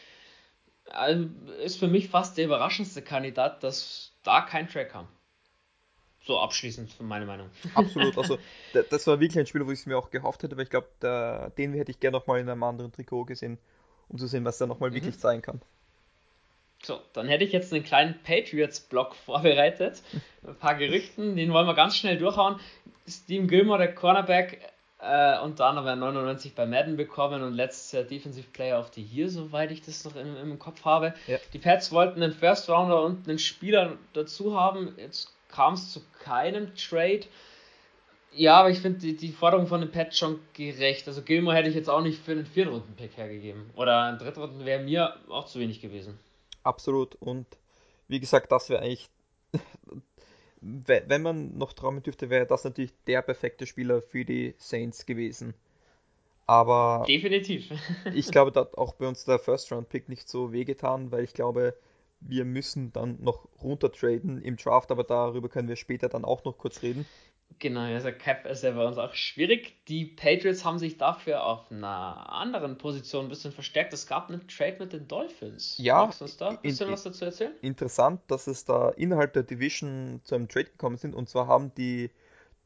Also, 0.91 1.29
ist 1.63 1.79
für 1.79 1.89
mich 1.89 2.09
fast 2.09 2.39
der 2.39 2.47
überraschendste 2.47 3.03
Kandidat, 3.03 3.63
dass 3.63 4.13
da 4.23 4.43
kein 4.43 4.69
Track 4.69 4.91
kam. 4.91 5.09
So 6.23 6.39
abschließend 6.39 6.93
von 6.93 7.07
meiner 7.07 7.25
Meinung. 7.25 7.49
Absolut, 7.75 8.17
also 8.19 8.39
das 8.73 9.07
war 9.07 9.21
wirklich 9.21 9.39
ein 9.39 9.47
Spiel, 9.47 9.67
wo 9.67 9.71
ich 9.71 9.81
es 9.81 9.87
mir 9.87 9.97
auch 9.97 10.11
gehofft 10.11 10.43
hätte, 10.43 10.55
aber 10.55 10.63
ich 10.63 10.71
glaube, 10.71 11.51
den 11.57 11.73
hätte 11.73 11.91
ich 11.91 11.99
gerne 12.01 12.19
nochmal 12.19 12.41
in 12.41 12.49
einem 12.49 12.63
anderen 12.63 12.93
Trikot 12.93 13.25
gesehen, 13.25 13.59
um 14.09 14.19
zu 14.19 14.27
sehen, 14.27 14.45
was 14.45 14.61
er 14.61 14.67
nochmal 14.67 14.91
mhm. 14.91 14.95
wirklich 14.95 15.19
zeigen 15.19 15.41
kann. 15.41 15.63
So, 16.83 17.01
dann 17.13 17.29
hätte 17.29 17.45
ich 17.45 17.53
jetzt 17.53 17.73
einen 17.73 17.85
kleinen 17.85 18.21
Patriots-Block 18.23 19.15
vorbereitet. 19.27 20.03
Ein 20.47 20.57
paar 20.57 20.75
Gerüchten, 20.75 21.37
den 21.37 21.53
wollen 21.53 21.67
wir 21.67 21.75
ganz 21.75 21.97
schnell 21.97 22.19
durchhauen. 22.19 22.59
Steve 23.07 23.47
Gilmore, 23.47 23.79
der 23.79 23.95
Cornerback, 23.95 24.61
äh, 25.03 25.39
unter 25.41 25.67
anderem 25.67 25.99
99 25.99 26.55
bei 26.55 26.67
Madden 26.67 26.97
bekommen 26.97 27.43
und 27.43 27.55
letztes 27.55 27.93
Jahr 27.93 28.05
Defensive 28.05 28.47
Player 28.53 28.79
of 28.79 28.91
the 28.95 29.03
Year, 29.03 29.29
soweit 29.29 29.71
ich 29.71 29.83
das 29.83 30.05
noch 30.05 30.17
im, 30.17 30.37
im 30.37 30.59
Kopf 30.59 30.85
habe. 30.85 31.15
Ja. 31.27 31.39
Die 31.53 31.59
Pats 31.59 31.93
wollten 31.93 32.23
einen 32.23 32.33
First 32.33 32.69
Rounder 32.69 33.03
und 33.03 33.29
einen 33.29 33.39
Spieler 33.39 33.97
dazu 34.13 34.59
haben. 34.59 34.95
Jetzt 34.97 35.33
kam 35.49 35.75
es 35.75 35.93
zu 35.93 36.01
keinem 36.23 36.75
Trade. 36.75 37.23
Ja, 38.33 38.61
aber 38.61 38.71
ich 38.71 38.79
finde 38.79 39.01
die, 39.01 39.17
die 39.17 39.33
Forderung 39.33 39.67
von 39.67 39.81
den 39.81 39.91
Pets 39.91 40.19
schon 40.19 40.39
gerecht. 40.53 41.09
Also 41.09 41.23
Gilmore 41.23 41.57
hätte 41.57 41.69
ich 41.69 41.75
jetzt 41.75 41.91
auch 41.91 42.03
nicht 42.03 42.23
für 42.23 42.33
einen 42.33 42.47
Viertrunden-Pick 42.47 43.17
hergegeben. 43.17 43.71
Oder 43.75 44.05
ein 44.05 44.19
Drittrunden 44.19 44.65
wäre 44.65 44.83
mir 44.83 45.17
auch 45.29 45.47
zu 45.47 45.59
wenig 45.59 45.81
gewesen. 45.81 46.19
Absolut. 46.63 47.17
Und 47.17 47.47
wie 48.07 48.21
gesagt, 48.21 48.53
das 48.53 48.69
wäre 48.69 48.83
eigentlich, 48.83 49.09
wenn 50.61 51.23
man 51.23 51.57
noch 51.57 51.73
träumen 51.73 52.03
dürfte, 52.03 52.31
wäre 52.31 52.47
das 52.47 52.65
natürlich 52.65 52.93
der 53.07 53.23
perfekte 53.23 53.67
Spieler 53.67 54.03
für 54.03 54.25
die 54.25 54.55
Saints 54.59 55.07
gewesen. 55.07 55.55
Aber 56.47 57.05
definitiv. 57.07 57.71
ich 58.15 58.31
glaube, 58.31 58.51
da 58.51 58.63
hat 58.63 58.77
auch 58.77 58.95
bei 58.95 59.07
uns 59.07 59.25
der 59.25 59.39
First-Round-Pick 59.39 60.09
nicht 60.09 60.29
so 60.29 60.53
wehgetan, 60.53 61.13
weil 61.13 61.25
ich 61.25 61.33
glaube, 61.33 61.75
wir 62.21 62.45
müssen 62.45 62.93
dann 62.93 63.19
noch 63.23 63.49
runter 63.63 63.93
traden 63.93 64.43
im 64.43 64.57
Draft, 64.57 64.91
aber 64.91 65.05
darüber 65.05 65.49
können 65.49 65.69
wir 65.69 65.77
später 65.77 66.09
dann 66.09 66.25
auch 66.25 66.45
noch 66.45 66.59
kurz 66.59 66.83
reden. 66.83 67.07
Genau, 67.59 67.81
also 67.81 68.11
Cap 68.13 68.47
ist 68.47 68.63
ja 68.63 68.71
bei 68.71 68.87
uns 68.87 68.97
auch 68.97 69.15
schwierig. 69.15 69.85
Die 69.87 70.07
Patriots 70.07 70.65
haben 70.65 70.79
sich 70.79 70.97
dafür 70.97 71.45
auf 71.45 71.71
einer 71.71 72.33
anderen 72.33 72.79
Position 72.79 73.27
ein 73.27 73.29
bisschen 73.29 73.53
verstärkt. 73.53 73.93
Es 73.93 74.07
gab 74.07 74.29
einen 74.29 74.47
Trade 74.49 74.77
mit 74.79 74.93
den 74.93 75.09
Dolphins. 75.09 75.77
Ja, 75.79 76.05
Magst 76.05 76.21
du 76.21 76.25
uns 76.25 76.37
da 76.39 76.49
ein 76.51 76.63
bisschen 76.63 76.87
in, 76.87 76.93
was 76.93 77.03
dazu 77.03 77.25
erzählen? 77.25 77.53
Interessant, 77.61 78.23
dass 78.29 78.47
es 78.47 78.65
da 78.65 78.91
innerhalb 78.91 79.35
der 79.35 79.43
Division 79.43 80.21
zu 80.25 80.37
einem 80.37 80.49
Trade 80.49 80.71
gekommen 80.71 80.97
sind. 80.97 81.15
Und 81.15 81.29
zwar 81.29 81.49
haben 81.49 81.75
die, 81.75 82.11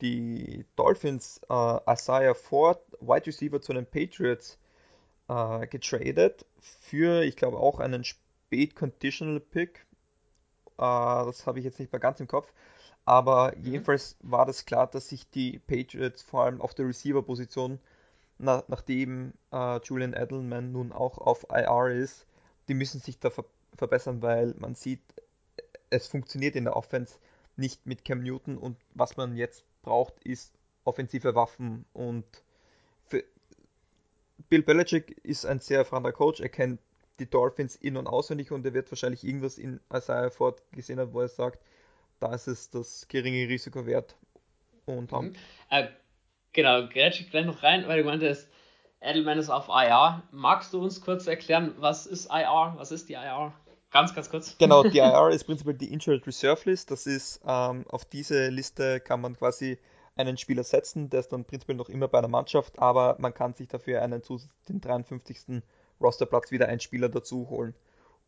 die 0.00 0.64
Dolphins 0.76 1.40
äh, 1.48 1.92
Isaiah 1.92 2.34
Ford, 2.34 2.80
Wide 3.00 3.26
Receiver 3.26 3.60
zu 3.60 3.72
den 3.72 3.86
Patriots, 3.86 4.58
äh, 5.28 5.66
getradet 5.66 6.46
für, 6.60 7.22
ich 7.22 7.36
glaube, 7.36 7.56
auch 7.56 7.80
einen 7.80 8.04
Spät 8.04 8.76
Conditional 8.76 9.40
Pick. 9.40 9.86
Äh, 10.76 10.82
das 10.82 11.46
habe 11.46 11.58
ich 11.58 11.64
jetzt 11.64 11.80
nicht 11.80 11.90
mehr 11.90 12.00
ganz 12.00 12.20
im 12.20 12.28
Kopf. 12.28 12.52
Aber 13.04 13.52
mhm. 13.56 13.64
jedenfalls 13.64 14.16
war 14.20 14.46
das 14.46 14.64
klar, 14.64 14.86
dass 14.86 15.08
sich 15.08 15.28
die 15.30 15.58
Patriots 15.58 16.22
vor 16.22 16.44
allem 16.44 16.60
auf 16.60 16.74
der 16.74 16.86
Receiver-Position, 16.86 17.78
na, 18.38 18.64
nachdem 18.68 19.34
äh, 19.52 19.78
Julian 19.84 20.14
Edelman 20.14 20.72
nun 20.72 20.92
auch 20.92 21.18
auf 21.18 21.46
IR 21.50 21.90
ist, 21.90 22.26
die 22.68 22.74
müssen 22.74 23.00
sich 23.00 23.18
da 23.18 23.30
ver 23.30 23.44
verbessern, 23.76 24.22
weil 24.22 24.54
man 24.58 24.76
sieht, 24.76 25.00
es 25.90 26.06
funktioniert 26.06 26.54
in 26.54 26.62
der 26.62 26.76
Offense 26.76 27.18
nicht 27.56 27.86
mit 27.86 28.04
Cam 28.04 28.22
Newton 28.22 28.56
und 28.56 28.76
was 28.94 29.16
man 29.16 29.36
jetzt 29.36 29.64
braucht, 29.82 30.14
ist 30.22 30.54
offensive 30.84 31.34
Waffen 31.34 31.84
und 31.92 32.24
Bill 34.48 34.62
Belichick 34.62 35.18
ist 35.24 35.46
ein 35.46 35.60
sehr 35.60 35.78
erfahrener 35.78 36.12
Coach, 36.12 36.40
er 36.40 36.48
kennt 36.48 36.80
die 37.18 37.28
Dolphins 37.28 37.76
in- 37.76 37.96
und 37.96 38.06
auswendig 38.06 38.52
und 38.52 38.64
er 38.64 38.74
wird 38.74 38.90
wahrscheinlich 38.90 39.24
irgendwas 39.24 39.58
in 39.58 39.80
Isaiah 39.92 40.30
Ford 40.30 40.62
gesehen 40.72 40.98
haben, 40.98 41.12
wo 41.12 41.20
er 41.20 41.28
sagt, 41.28 41.60
da 42.24 42.34
ist 42.34 42.46
es 42.46 42.70
das 42.70 43.06
geringe 43.08 43.48
Risiko 43.48 43.84
wert. 43.84 44.16
Und 44.86 45.12
haben. 45.12 45.28
Mhm. 45.28 45.34
Äh, 45.70 45.88
genau, 46.52 46.88
grätsch 46.88 47.30
gleich 47.30 47.46
noch 47.46 47.62
rein, 47.62 47.86
weil 47.86 48.02
du 48.02 48.04
meintest, 48.04 48.48
Edelman 49.00 49.38
ist 49.38 49.50
auf 49.50 49.68
IR. 49.68 50.22
Magst 50.30 50.72
du 50.72 50.82
uns 50.82 51.02
kurz 51.02 51.26
erklären, 51.26 51.74
was 51.78 52.06
ist 52.06 52.30
IR? 52.30 52.74
Was 52.76 52.92
ist 52.92 53.08
die 53.08 53.14
IR? 53.14 53.52
Ganz, 53.90 54.14
ganz 54.14 54.30
kurz. 54.30 54.56
Genau, 54.58 54.82
die 54.82 54.98
IR 54.98 55.28
ist 55.30 55.44
prinzipiell 55.44 55.76
die 55.76 55.92
Injured 55.92 56.26
Reserve 56.26 56.62
List. 56.64 56.90
Das 56.90 57.06
ist, 57.06 57.40
ähm, 57.46 57.84
auf 57.88 58.06
diese 58.06 58.48
Liste 58.48 59.00
kann 59.00 59.20
man 59.20 59.36
quasi 59.36 59.78
einen 60.16 60.38
Spieler 60.38 60.64
setzen, 60.64 61.10
der 61.10 61.20
ist 61.20 61.32
dann 61.32 61.44
prinzipiell 61.44 61.76
noch 61.76 61.88
immer 61.88 62.08
bei 62.08 62.18
einer 62.18 62.28
Mannschaft, 62.28 62.78
aber 62.78 63.16
man 63.18 63.34
kann 63.34 63.52
sich 63.52 63.68
dafür 63.68 64.00
einen 64.00 64.22
zusätzlichen 64.22 64.80
53. 64.80 65.62
Rosterplatz 66.00 66.52
wieder 66.52 66.68
einen 66.68 66.80
Spieler 66.80 67.08
dazu 67.08 67.50
holen. 67.50 67.74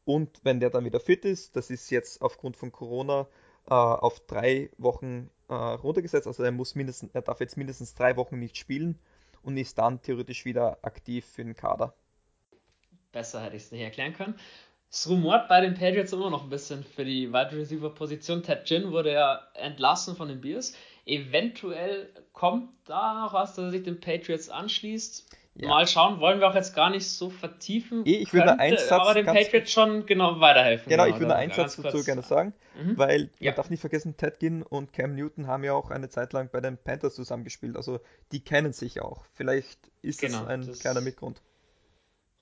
Und 0.04 0.40
wenn 0.42 0.60
der 0.60 0.70
dann 0.70 0.84
wieder 0.84 1.00
fit 1.00 1.24
ist, 1.24 1.56
das 1.56 1.70
ist 1.70 1.90
jetzt 1.90 2.22
aufgrund 2.22 2.56
von 2.56 2.72
Corona 2.72 3.26
äh, 3.68 3.74
auf 3.74 4.20
drei 4.26 4.70
Wochen 4.78 5.30
äh, 5.48 5.54
runtergesetzt. 5.54 6.26
Also 6.26 6.42
er 6.42 6.52
muss 6.52 6.74
mindestens, 6.74 7.10
er 7.14 7.22
darf 7.22 7.40
jetzt 7.40 7.56
mindestens 7.56 7.94
drei 7.94 8.16
Wochen 8.16 8.38
nicht 8.38 8.56
spielen 8.56 8.98
und 9.42 9.56
ist 9.56 9.78
dann 9.78 10.02
theoretisch 10.02 10.44
wieder 10.44 10.78
aktiv 10.82 11.24
für 11.24 11.44
den 11.44 11.54
Kader. 11.54 11.94
Besser 13.12 13.42
hätte 13.42 13.56
ich 13.56 13.64
es 13.64 13.72
nicht 13.72 13.82
erklären 13.82 14.12
können. 14.12 14.38
Es 14.90 15.08
rumort 15.08 15.48
bei 15.48 15.60
den 15.60 15.74
Patriots 15.74 16.12
immer 16.12 16.30
noch 16.30 16.44
ein 16.44 16.50
bisschen 16.50 16.84
für 16.84 17.04
die 17.04 17.32
Wide 17.32 17.52
Receiver 17.52 17.90
Position. 17.90 18.42
Ted 18.42 18.66
Ginn 18.66 18.92
wurde 18.92 19.12
ja 19.12 19.42
entlassen 19.54 20.16
von 20.16 20.28
den 20.28 20.40
Bears. 20.40 20.74
Eventuell 21.04 22.12
kommt 22.32 22.70
da 22.84 23.14
noch 23.14 23.32
was, 23.32 23.54
dass 23.54 23.66
er 23.66 23.70
sich 23.72 23.82
den 23.82 24.00
Patriots 24.00 24.48
anschließt. 24.48 25.28
Ja. 25.58 25.68
Mal 25.68 25.86
schauen, 25.86 26.20
wollen 26.20 26.40
wir 26.40 26.48
auch 26.48 26.54
jetzt 26.54 26.74
gar 26.74 26.90
nicht 26.90 27.08
so 27.08 27.30
vertiefen. 27.30 28.04
Eh, 28.04 28.16
ich 28.16 28.32
würde 28.34 28.58
einen 28.58 28.76
Satz 28.76 28.90
aber 28.90 29.14
den 29.14 29.24
Patriots 29.24 29.72
schon 29.72 30.04
genau 30.04 30.38
weiterhelfen. 30.38 30.90
Genau, 30.90 31.06
ich 31.06 31.18
würde 31.18 31.34
einen 31.34 31.52
Satz 31.52 31.76
dazu 31.76 32.04
gerne 32.04 32.22
sagen, 32.22 32.52
mhm. 32.78 32.98
weil 32.98 33.30
ja. 33.38 33.50
man 33.50 33.56
darf 33.56 33.70
nicht 33.70 33.80
vergessen, 33.80 34.18
Ted 34.18 34.38
Ginn 34.38 34.62
und 34.62 34.92
Cam 34.92 35.14
Newton 35.14 35.46
haben 35.46 35.64
ja 35.64 35.72
auch 35.72 35.90
eine 35.90 36.10
Zeit 36.10 36.34
lang 36.34 36.50
bei 36.52 36.60
den 36.60 36.76
Panthers 36.76 37.14
zusammengespielt. 37.14 37.76
Also 37.76 38.00
die 38.32 38.40
kennen 38.40 38.74
sich 38.74 39.00
auch. 39.00 39.24
Vielleicht 39.32 39.78
ist 40.02 40.20
genau, 40.20 40.40
das 40.40 40.48
ein 40.48 40.66
das, 40.66 40.78
kleiner 40.80 41.00
Mitgrund. 41.00 41.40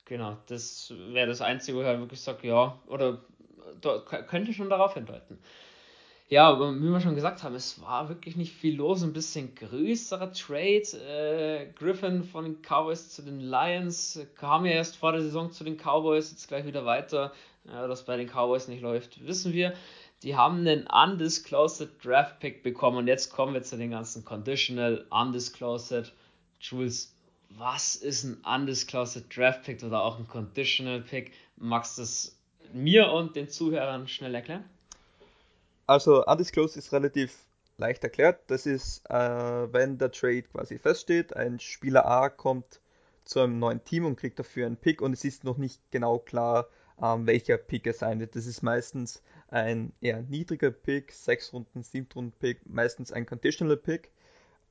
Genau, 0.03 0.37
das 0.47 0.93
wäre 1.11 1.27
das 1.27 1.41
Einzige, 1.41 1.77
wo 1.77 1.81
ich 1.81 1.87
halt 1.87 1.99
wirklich 1.99 2.19
sage, 2.19 2.47
ja, 2.47 2.77
oder 2.87 3.21
könnte 4.27 4.53
schon 4.53 4.69
darauf 4.69 4.93
hindeuten. 4.93 5.39
Ja, 6.27 6.49
aber 6.49 6.73
wie 6.73 6.89
wir 6.89 6.99
schon 7.01 7.13
gesagt 7.13 7.43
haben, 7.43 7.53
es 7.53 7.79
war 7.81 8.09
wirklich 8.09 8.35
nicht 8.35 8.51
viel 8.51 8.77
los. 8.77 9.03
Ein 9.03 9.13
bisschen 9.13 9.53
größerer 9.53 10.33
Trade. 10.33 10.81
Äh, 11.07 11.67
Griffin 11.77 12.23
von 12.23 12.45
den 12.45 12.61
Cowboys 12.63 13.09
zu 13.09 13.21
den 13.21 13.39
Lions 13.39 14.19
kam 14.35 14.65
ja 14.65 14.71
erst 14.71 14.95
vor 14.97 15.11
der 15.11 15.21
Saison 15.21 15.51
zu 15.51 15.63
den 15.63 15.77
Cowboys, 15.77 16.31
jetzt 16.31 16.47
gleich 16.47 16.65
wieder 16.65 16.83
weiter. 16.83 17.31
Ja, 17.65 17.87
dass 17.87 18.05
bei 18.05 18.17
den 18.17 18.27
Cowboys 18.27 18.67
nicht 18.67 18.81
läuft, 18.81 19.25
wissen 19.25 19.53
wir. 19.53 19.73
Die 20.23 20.35
haben 20.35 20.59
einen 20.59 20.87
Undisclosed 20.87 22.03
Draft 22.03 22.39
Pick 22.39 22.63
bekommen 22.63 22.97
und 22.97 23.07
jetzt 23.07 23.31
kommen 23.31 23.53
wir 23.53 23.61
zu 23.61 23.77
den 23.77 23.91
ganzen 23.91 24.25
Conditional, 24.25 25.05
Undisclosed. 25.11 26.11
Jules, 26.59 27.15
was 27.49 27.95
ist 27.95 28.23
ein 28.23 28.37
Undisclosed 28.43 29.25
Draft 29.35 29.61
Pick 29.63 29.83
oder 29.83 30.01
auch 30.01 30.17
ein 30.17 30.27
Conditional 30.27 31.01
Pick? 31.01 31.33
Magst 31.57 31.99
du 31.99 32.01
es 32.01 32.39
mir 32.73 33.11
und 33.11 33.35
den 33.35 33.47
Zuhörern 33.47 34.07
schnell 34.07 34.33
erklären? 34.33 34.65
Also 35.87 36.25
Undisclosed 36.25 36.77
ist 36.77 36.91
relativ 36.93 37.45
leicht 37.77 38.03
erklärt. 38.03 38.41
Das 38.47 38.65
ist, 38.65 39.07
äh, 39.09 39.13
wenn 39.73 39.97
der 39.97 40.11
Trade 40.11 40.43
quasi 40.43 40.79
feststeht, 40.79 41.35
ein 41.35 41.59
Spieler 41.59 42.05
A 42.05 42.29
kommt 42.29 42.81
zu 43.23 43.39
einem 43.39 43.59
neuen 43.59 43.83
Team 43.83 44.05
und 44.05 44.15
kriegt 44.15 44.39
dafür 44.39 44.65
einen 44.65 44.77
Pick 44.77 45.01
und 45.01 45.13
es 45.13 45.23
ist 45.23 45.43
noch 45.43 45.57
nicht 45.57 45.79
genau 45.91 46.19
klar, 46.19 46.67
ähm, 47.01 47.27
welcher 47.27 47.57
Pick 47.57 47.87
es 47.87 47.99
sein 47.99 48.19
wird. 48.19 48.35
Das 48.35 48.45
ist 48.45 48.63
meistens 48.63 49.21
ein 49.49 49.93
eher 50.01 50.21
niedriger 50.21 50.71
Pick, 50.71 51.11
6 51.11 51.53
Runden, 51.53 51.83
7 51.83 52.07
Runden 52.15 52.31
Pick, 52.39 52.67
meistens 52.67 53.11
ein 53.11 53.25
Conditional 53.25 53.77
Pick. 53.77 54.11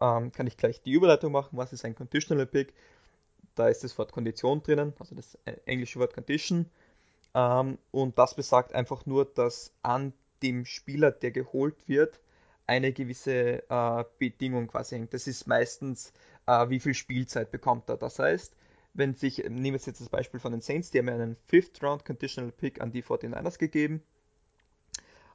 Ähm, 0.00 0.33
kann 0.33 0.47
ich 0.47 0.56
gleich 0.56 0.83
die 0.83 0.92
Überleitung 0.92 1.33
machen, 1.33 1.56
was 1.56 1.73
ist 1.73 1.85
ein 1.85 1.94
Conditional 1.94 2.47
Pick? 2.47 2.75
Da 3.54 3.68
ist 3.68 3.85
das 3.85 3.97
Wort 3.99 4.11
Kondition 4.11 4.62
drinnen, 4.62 4.94
also 4.99 5.14
das 5.14 5.38
äh, 5.44 5.52
englische 5.66 6.00
Wort 6.00 6.14
Condition. 6.14 6.66
Ähm, 7.35 7.78
und 7.92 8.18
das 8.18 8.35
besagt 8.35 8.75
einfach 8.75 9.06
nur, 9.06 9.25
dass 9.26 9.73
an 9.83 10.12
dem 10.45 10.67
Spieler, 10.67 11.11
der 11.11 11.31
geholt 11.31 11.89
wird, 11.89 12.21
eine 12.67 12.93
gewisse 12.93 13.69
äh, 13.69 14.05
Bedingung 14.19 14.69
quasi 14.69 14.97
hängt. 14.97 15.15
Das 15.15 15.27
ist 15.27 15.47
meistens, 15.47 16.13
äh, 16.47 16.69
wie 16.69 16.81
viel 16.81 16.95
Spielzeit 16.95 17.51
bekommt 17.51 17.89
er. 17.89 17.97
Das 17.97 18.19
heißt, 18.19 18.55
wenn 18.95 19.15
sich, 19.15 19.39
nehmen 19.39 19.65
wir 19.65 19.81
jetzt 19.81 20.01
das 20.01 20.09
Beispiel 20.09 20.41
von 20.41 20.53
den 20.53 20.61
Saints, 20.61 20.91
die 20.91 20.99
haben 20.99 21.09
ja 21.09 21.15
einen 21.15 21.37
Fifth 21.47 21.83
Round 21.83 22.05
Conditional 22.05 22.53
Pick 22.53 22.81
an 22.81 22.93
die 22.93 23.03
49ers 23.03 23.59
gegeben. 23.59 24.03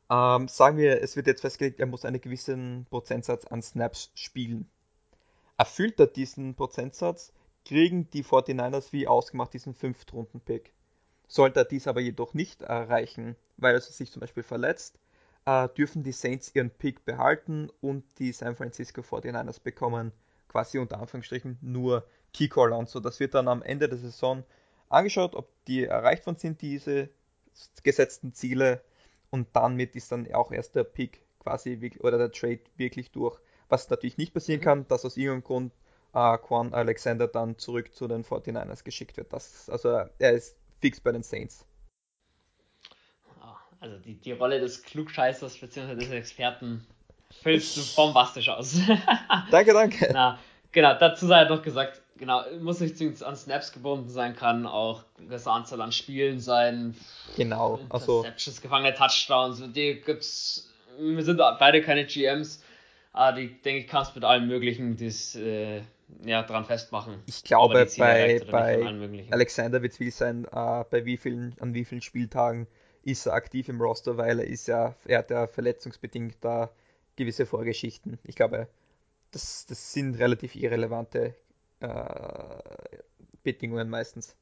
Ähm, 0.09 0.47
sagen 0.47 0.77
wir, 0.77 1.01
es 1.03 1.15
wird 1.15 1.27
jetzt 1.27 1.41
festgelegt, 1.41 1.79
er 1.79 1.85
muss 1.85 2.05
einen 2.05 2.21
gewissen 2.21 2.87
Prozentsatz 2.89 3.45
an 3.45 3.61
Snaps 3.61 4.11
spielen. 4.15 4.69
Erfüllt 5.57 5.99
er 5.99 6.07
diesen 6.07 6.55
Prozentsatz, 6.55 7.33
kriegen 7.65 8.09
die 8.09 8.23
49ers 8.23 8.91
wie 8.91 9.07
ausgemacht 9.07 9.53
diesen 9.53 9.73
Fifth 9.75 10.13
Runden 10.13 10.39
Pick. 10.39 10.73
Sollte 11.27 11.59
er 11.59 11.65
dies 11.65 11.87
aber 11.87 11.99
jedoch 11.99 12.33
nicht 12.33 12.63
erreichen, 12.63 13.35
weil 13.57 13.75
er 13.75 13.81
sich 13.81 14.11
zum 14.11 14.21
Beispiel 14.21 14.41
verletzt, 14.41 14.98
dürfen 15.77 16.03
die 16.03 16.11
Saints 16.11 16.53
ihren 16.55 16.69
Pick 16.69 17.05
behalten 17.05 17.69
und 17.81 18.03
die 18.19 18.31
San 18.31 18.55
Francisco 18.55 19.01
49ers 19.01 19.61
bekommen 19.61 20.11
quasi 20.47 20.79
unter 20.79 20.99
Anführungsstrichen 20.99 21.57
nur 21.61 22.05
Kiko 22.33 22.63
Alonso. 22.63 22.99
Das 22.99 23.19
wird 23.19 23.33
dann 23.33 23.47
am 23.47 23.61
Ende 23.61 23.87
der 23.87 23.97
Saison 23.97 24.43
angeschaut, 24.89 25.35
ob 25.35 25.49
die 25.65 25.85
erreicht 25.85 26.25
worden 26.25 26.37
sind, 26.37 26.61
diese 26.61 27.09
gesetzten 27.83 28.33
Ziele 28.33 28.81
und 29.29 29.47
damit 29.53 29.95
ist 29.95 30.11
dann 30.11 30.31
auch 30.33 30.51
erst 30.51 30.75
der 30.75 30.83
Pick 30.83 31.21
quasi 31.39 31.91
oder 31.99 32.17
der 32.17 32.31
Trade 32.31 32.61
wirklich 32.77 33.11
durch. 33.11 33.39
Was 33.69 33.89
natürlich 33.89 34.17
nicht 34.17 34.33
passieren 34.33 34.61
mhm. 34.61 34.65
kann, 34.65 34.87
dass 34.87 35.05
aus 35.05 35.17
irgendeinem 35.17 35.43
Grund 35.43 35.73
äh, 36.13 36.37
Quan 36.37 36.73
Alexander 36.73 37.27
dann 37.27 37.57
zurück 37.57 37.93
zu 37.93 38.07
den 38.07 38.23
49ers 38.23 38.83
geschickt 38.83 39.17
wird. 39.17 39.31
Das, 39.31 39.69
also 39.69 39.89
er 40.17 40.31
ist 40.33 40.55
fix 40.81 40.99
bei 40.99 41.11
den 41.11 41.23
Saints. 41.23 41.65
Also 43.79 43.97
die, 43.97 44.15
die 44.15 44.31
Rolle 44.31 44.59
des 44.59 44.83
Klugscheißers 44.83 45.57
bzw. 45.57 45.95
des 45.95 46.11
Experten 46.11 46.85
füllst 47.41 47.77
du 47.77 47.81
bombastisch 47.95 48.49
aus. 48.49 48.79
danke, 49.51 49.73
danke. 49.73 50.09
Na, 50.13 50.39
genau, 50.71 50.97
dazu 50.99 51.27
sei 51.27 51.45
noch 51.45 51.61
gesagt, 51.61 52.01
genau, 52.17 52.43
muss 52.59 52.79
nicht 52.79 52.97
zwingend 52.97 53.23
an 53.23 53.35
Snaps 53.35 53.71
gebunden 53.71 54.09
sein, 54.09 54.35
kann 54.35 54.65
auch 54.65 55.03
gewisse 55.17 55.51
Anzahl 55.51 55.81
an 55.81 55.91
Spielen 55.91 56.39
sein. 56.39 56.95
Genau, 57.37 57.79
also. 57.89 58.19
Interceptions, 58.19 58.61
gefangene 58.61 58.93
Touchdowns, 58.93 59.61
die 59.73 60.01
gibt's. 60.01 60.69
Wir 60.99 61.23
sind 61.23 61.37
beide 61.37 61.81
keine 61.81 62.05
GMs, 62.05 62.61
aber 63.13 63.37
die, 63.37 63.61
denke 63.61 63.81
ich, 63.81 63.87
kannst 63.87 64.15
mit 64.15 64.25
allem 64.25 64.47
Möglichen 64.47 64.97
das, 64.97 65.33
äh, 65.35 65.81
ja, 66.25 66.43
dran 66.43 66.65
festmachen. 66.65 67.15
Ich 67.25 67.43
glaube, 67.45 67.87
bei, 67.97 68.41
bei 68.51 69.25
Alexander 69.31 69.81
wird 69.81 69.93
es 69.93 69.97
viel 69.97 70.11
sein, 70.11 70.45
äh, 70.45 70.83
bei 70.89 71.05
wie 71.05 71.15
vielen, 71.15 71.55
an 71.61 71.73
wie 71.73 71.85
vielen 71.85 72.01
Spieltagen 72.01 72.67
ist 73.03 73.25
er 73.25 73.33
aktiv 73.33 73.69
im 73.69 73.81
Roster, 73.81 74.17
weil 74.17 74.39
er 74.39 74.47
ist 74.47 74.67
ja, 74.67 74.95
er 75.05 75.19
hat 75.19 75.31
ja 75.31 75.47
verletzungsbedingt 75.47 76.37
da 76.41 76.69
gewisse 77.15 77.45
Vorgeschichten. 77.45 78.19
Ich 78.23 78.35
glaube, 78.35 78.67
das, 79.31 79.65
das 79.65 79.93
sind 79.93 80.15
relativ 80.15 80.55
irrelevante 80.55 81.35
äh, 81.79 81.89
Bedingungen 83.43 83.89
meistens. 83.89 84.35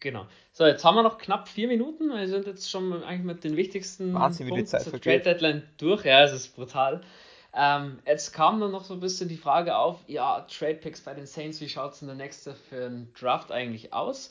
Genau. 0.00 0.26
So, 0.52 0.66
jetzt 0.66 0.84
haben 0.84 0.96
wir 0.96 1.02
noch 1.02 1.18
knapp 1.18 1.48
vier 1.48 1.66
Minuten. 1.66 2.10
Wir 2.10 2.28
sind 2.28 2.46
jetzt 2.46 2.70
schon 2.70 3.02
eigentlich 3.02 3.24
mit 3.24 3.42
den 3.44 3.56
wichtigsten 3.56 4.12
Wahnsinn, 4.12 4.48
Punkten 4.48 4.66
zur 4.78 5.00
Trade 5.00 5.20
Deadline 5.20 5.62
durch. 5.78 6.04
Ja, 6.04 6.22
es 6.24 6.32
ist 6.32 6.54
brutal. 6.54 7.00
Ähm, 7.54 8.00
jetzt 8.04 8.32
kam 8.32 8.60
dann 8.60 8.72
noch 8.72 8.84
so 8.84 8.94
ein 8.94 9.00
bisschen 9.00 9.28
die 9.28 9.36
Frage 9.36 9.76
auf, 9.76 10.00
ja, 10.08 10.40
Trade 10.50 10.74
Picks 10.74 11.00
bei 11.00 11.14
den 11.14 11.26
Saints, 11.26 11.60
wie 11.60 11.68
schaut 11.68 11.92
es 11.92 12.02
in 12.02 12.08
der 12.08 12.16
nächste 12.16 12.54
für 12.54 12.86
einen 12.86 13.14
Draft 13.14 13.52
eigentlich 13.52 13.92
aus? 13.92 14.30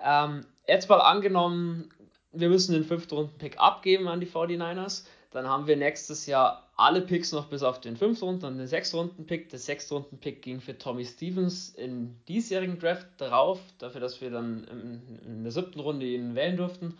Ähm, 0.00 0.46
jetzt 0.66 0.88
mal 0.88 1.00
angenommen, 1.00 1.90
wir 2.32 2.48
müssen 2.48 2.72
den 2.72 2.84
fünften 2.84 3.14
Runden 3.14 3.38
Pick 3.38 3.58
abgeben 3.58 4.08
an 4.08 4.20
die 4.20 4.26
49ers. 4.26 5.04
Dann 5.30 5.48
haben 5.48 5.66
wir 5.66 5.76
nächstes 5.76 6.26
Jahr 6.26 6.70
alle 6.76 7.00
Picks 7.00 7.32
noch 7.32 7.46
bis 7.46 7.62
auf 7.62 7.80
den 7.80 7.96
fünften 7.96 8.24
Runden 8.24 8.44
und 8.44 8.58
den 8.58 8.66
sechsten 8.66 8.98
Runden 8.98 9.26
Pick. 9.26 9.48
Der 9.48 9.58
sechste 9.58 9.94
Runden 9.94 10.18
Pick 10.18 10.42
ging 10.42 10.60
für 10.60 10.76
Tommy 10.76 11.04
Stevens 11.04 11.70
in 11.70 12.16
diesjährigen 12.28 12.78
Draft 12.78 13.06
darauf, 13.18 13.60
dafür, 13.78 14.00
dass 14.00 14.20
wir 14.20 14.30
dann 14.30 14.64
in, 15.24 15.42
der 15.42 15.52
siebten 15.52 15.80
Runde 15.80 16.06
ihn 16.06 16.34
wählen 16.34 16.56
durften. 16.56 16.98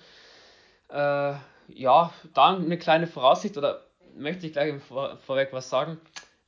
Äh, 0.89 1.35
ja, 1.69 2.13
dann 2.35 2.65
eine 2.65 2.79
kleine 2.79 3.07
Voraussicht 3.07 3.57
oder 3.59 3.85
möchte 4.15 4.47
ich 4.47 4.53
gleich 4.53 4.75
vor, 4.83 5.17
vorweg 5.19 5.49
was 5.53 5.69
sagen. 5.69 6.01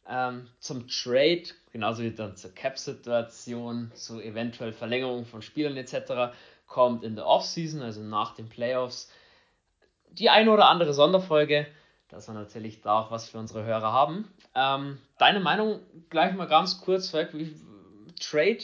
Ähm, 0.08 0.48
zum 0.58 0.86
Trade, 0.86 1.44
genauso 1.72 2.02
wie 2.02 2.10
dann 2.10 2.36
zur 2.36 2.54
Cap-Situation, 2.54 3.90
zu 3.94 4.20
eventuell 4.20 4.72
Verlängerung 4.72 5.24
von 5.24 5.40
Spielern 5.40 5.76
etc., 5.78 6.34
kommt 6.66 7.04
in 7.04 7.16
der 7.16 7.26
Offseason, 7.26 7.82
also 7.82 8.00
nach 8.02 8.34
den 8.34 8.48
Playoffs, 8.48 9.10
die 10.10 10.30
eine 10.30 10.50
oder 10.50 10.68
andere 10.68 10.94
Sonderfolge, 10.94 11.66
dass 12.08 12.28
wir 12.28 12.34
natürlich 12.34 12.80
da 12.80 13.00
auch 13.00 13.10
was 13.10 13.28
für 13.28 13.38
unsere 13.38 13.64
Hörer 13.64 13.92
haben. 13.92 14.32
Ähm, 14.54 14.98
deine 15.18 15.40
Meinung 15.40 15.80
gleich 16.10 16.34
mal 16.34 16.46
ganz 16.46 16.80
kurz 16.80 17.12
wie 17.12 17.54
Trade 18.20 18.58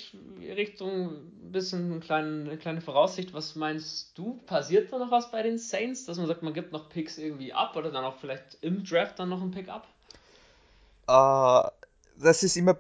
Richtung 0.57 1.09
ein 1.11 1.53
bisschen 1.53 1.91
eine 1.91 2.01
kleine, 2.01 2.49
eine 2.49 2.57
kleine 2.57 2.81
Voraussicht. 2.81 3.35
Was 3.35 3.57
meinst 3.57 4.17
du? 4.17 4.41
Passiert 4.47 4.93
da 4.93 4.99
noch 4.99 5.11
was 5.11 5.31
bei 5.31 5.43
den 5.43 5.59
Saints, 5.59 6.05
dass 6.05 6.19
man 6.19 6.27
sagt, 6.27 6.43
man 6.43 6.55
gibt 6.55 6.73
noch 6.73 6.89
Picks 6.89 7.19
irgendwie 7.19 7.53
ab 7.53 7.75
oder 7.77 7.91
dann 7.91 8.05
auch 8.05 8.17
vielleicht 8.17 8.59
im 8.61 8.85
Draft 8.85 9.19
dann 9.19 9.29
noch 9.29 9.43
ein 9.43 9.51
Pick 9.51 9.69
ab? 9.69 9.89
Uh, 11.09 11.69
das 12.17 12.43
ist 12.45 12.57
immer 12.57 12.75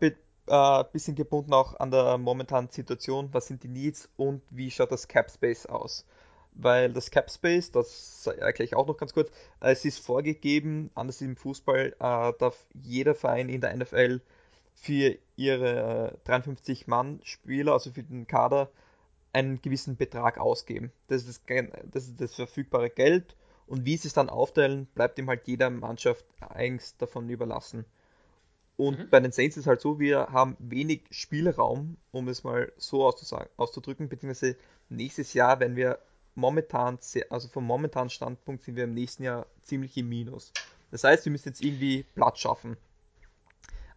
ein 0.50 0.80
uh, 0.80 0.84
bisschen 0.92 1.14
gebunden 1.14 1.52
auch 1.52 1.78
an 1.78 1.90
der 1.90 2.18
momentanen 2.18 2.70
Situation. 2.70 3.28
Was 3.32 3.46
sind 3.46 3.62
die 3.62 3.68
Needs 3.68 4.08
und 4.16 4.42
wie 4.50 4.70
schaut 4.70 4.90
das 4.90 5.06
Cap 5.08 5.30
Space 5.30 5.66
aus? 5.66 6.04
Weil 6.52 6.92
das 6.92 7.10
Cap 7.10 7.30
Space, 7.30 7.70
das 7.70 8.26
erkläre 8.26 8.64
ich 8.64 8.74
auch 8.74 8.86
noch 8.86 8.96
ganz 8.96 9.12
kurz, 9.14 9.30
es 9.60 9.84
ist 9.84 10.00
vorgegeben, 10.00 10.90
anders 10.94 11.20
im 11.20 11.36
Fußball, 11.36 11.94
uh, 12.00 12.32
darf 12.38 12.66
jeder 12.74 13.14
Verein 13.14 13.48
in 13.48 13.60
der 13.60 13.76
NFL 13.76 14.20
für 14.74 15.16
ihre 15.36 16.18
53 16.24 16.86
Mann-Spieler, 16.88 17.72
also 17.72 17.92
für 17.92 18.02
den 18.02 18.26
Kader, 18.26 18.70
einen 19.32 19.62
gewissen 19.62 19.96
Betrag 19.96 20.38
ausgeben. 20.38 20.90
Das 21.06 21.22
ist 21.24 21.42
das, 21.48 21.66
das 21.92 22.04
ist 22.08 22.20
das 22.20 22.34
verfügbare 22.34 22.90
Geld 22.90 23.36
und 23.66 23.84
wie 23.84 23.96
sie 23.96 24.08
es 24.08 24.14
dann 24.14 24.30
aufteilen, 24.30 24.86
bleibt 24.96 25.16
ihm 25.20 25.28
halt 25.28 25.46
jeder 25.46 25.70
Mannschaft 25.70 26.24
eigens 26.40 26.96
davon 26.96 27.28
überlassen. 27.28 27.84
Und 28.80 28.98
mhm. 28.98 29.10
bei 29.10 29.20
den 29.20 29.30
Saints 29.30 29.58
ist 29.58 29.64
es 29.64 29.66
halt 29.66 29.82
so, 29.82 30.00
wir 30.00 30.28
haben 30.32 30.56
wenig 30.58 31.02
Spielraum, 31.10 31.98
um 32.12 32.28
es 32.28 32.44
mal 32.44 32.72
so 32.78 33.04
auszudrücken, 33.04 34.08
beziehungsweise 34.08 34.56
nächstes 34.88 35.34
Jahr, 35.34 35.60
wenn 35.60 35.76
wir 35.76 35.98
momentan, 36.34 36.98
also 37.28 37.48
vom 37.48 37.66
momentanen 37.66 38.08
Standpunkt 38.08 38.62
sind 38.62 38.76
wir 38.76 38.84
im 38.84 38.94
nächsten 38.94 39.24
Jahr 39.24 39.44
ziemlich 39.60 39.98
im 39.98 40.08
Minus. 40.08 40.54
Das 40.90 41.04
heißt, 41.04 41.26
wir 41.26 41.30
müssen 41.30 41.50
jetzt 41.50 41.62
irgendwie 41.62 42.06
Platz 42.14 42.38
schaffen. 42.38 42.78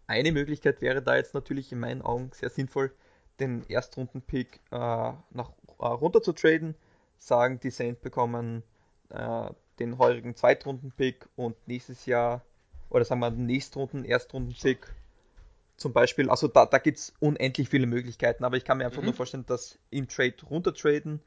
Eine 0.06 0.34
Möglichkeit 0.34 0.82
wäre 0.82 1.02
da 1.02 1.16
jetzt 1.16 1.34
natürlich 1.34 1.72
in 1.72 1.80
meinen 1.80 2.02
Augen 2.02 2.32
sehr 2.34 2.50
sinnvoll, 2.50 2.92
den 3.40 3.64
Erstrunden-Pick 3.70 4.60
äh, 4.72 4.76
nach, 4.76 5.52
äh, 5.80 5.86
runter 5.86 6.22
zu 6.22 6.34
traden, 6.34 6.76
sagen, 7.20 7.58
die 7.62 7.72
Saints 7.72 8.02
bekommen 8.02 8.64
äh, 9.12 9.50
den 9.80 9.98
heurigen 9.98 10.36
Zweitrunden-Pick 10.36 11.30
und 11.38 11.56
nächstes 11.70 12.06
Jahr 12.06 12.42
oder 12.94 13.06
sagen 13.06 13.22
wir 13.22 13.32
den 13.32 13.46
Nächstrunden, 13.46 14.06
Erstrunden-Pick 14.06 14.88
zum 15.78 15.94
Beispiel. 15.94 16.30
Also 16.30 16.48
da, 16.48 16.66
da 16.66 16.78
gibt 16.78 16.98
es 16.98 17.14
unendlich 17.20 17.70
viele 17.70 17.88
Möglichkeiten, 17.88 18.44
aber 18.44 18.58
ich 18.58 18.66
kann 18.66 18.78
mir 18.78 18.86
einfach 18.86 19.00
mhm. 19.00 19.06
nur 19.06 19.14
vorstellen, 19.14 19.46
dass 19.46 19.80
im 19.90 20.08
Trade 20.08 20.36
runtertraden, 20.50 21.22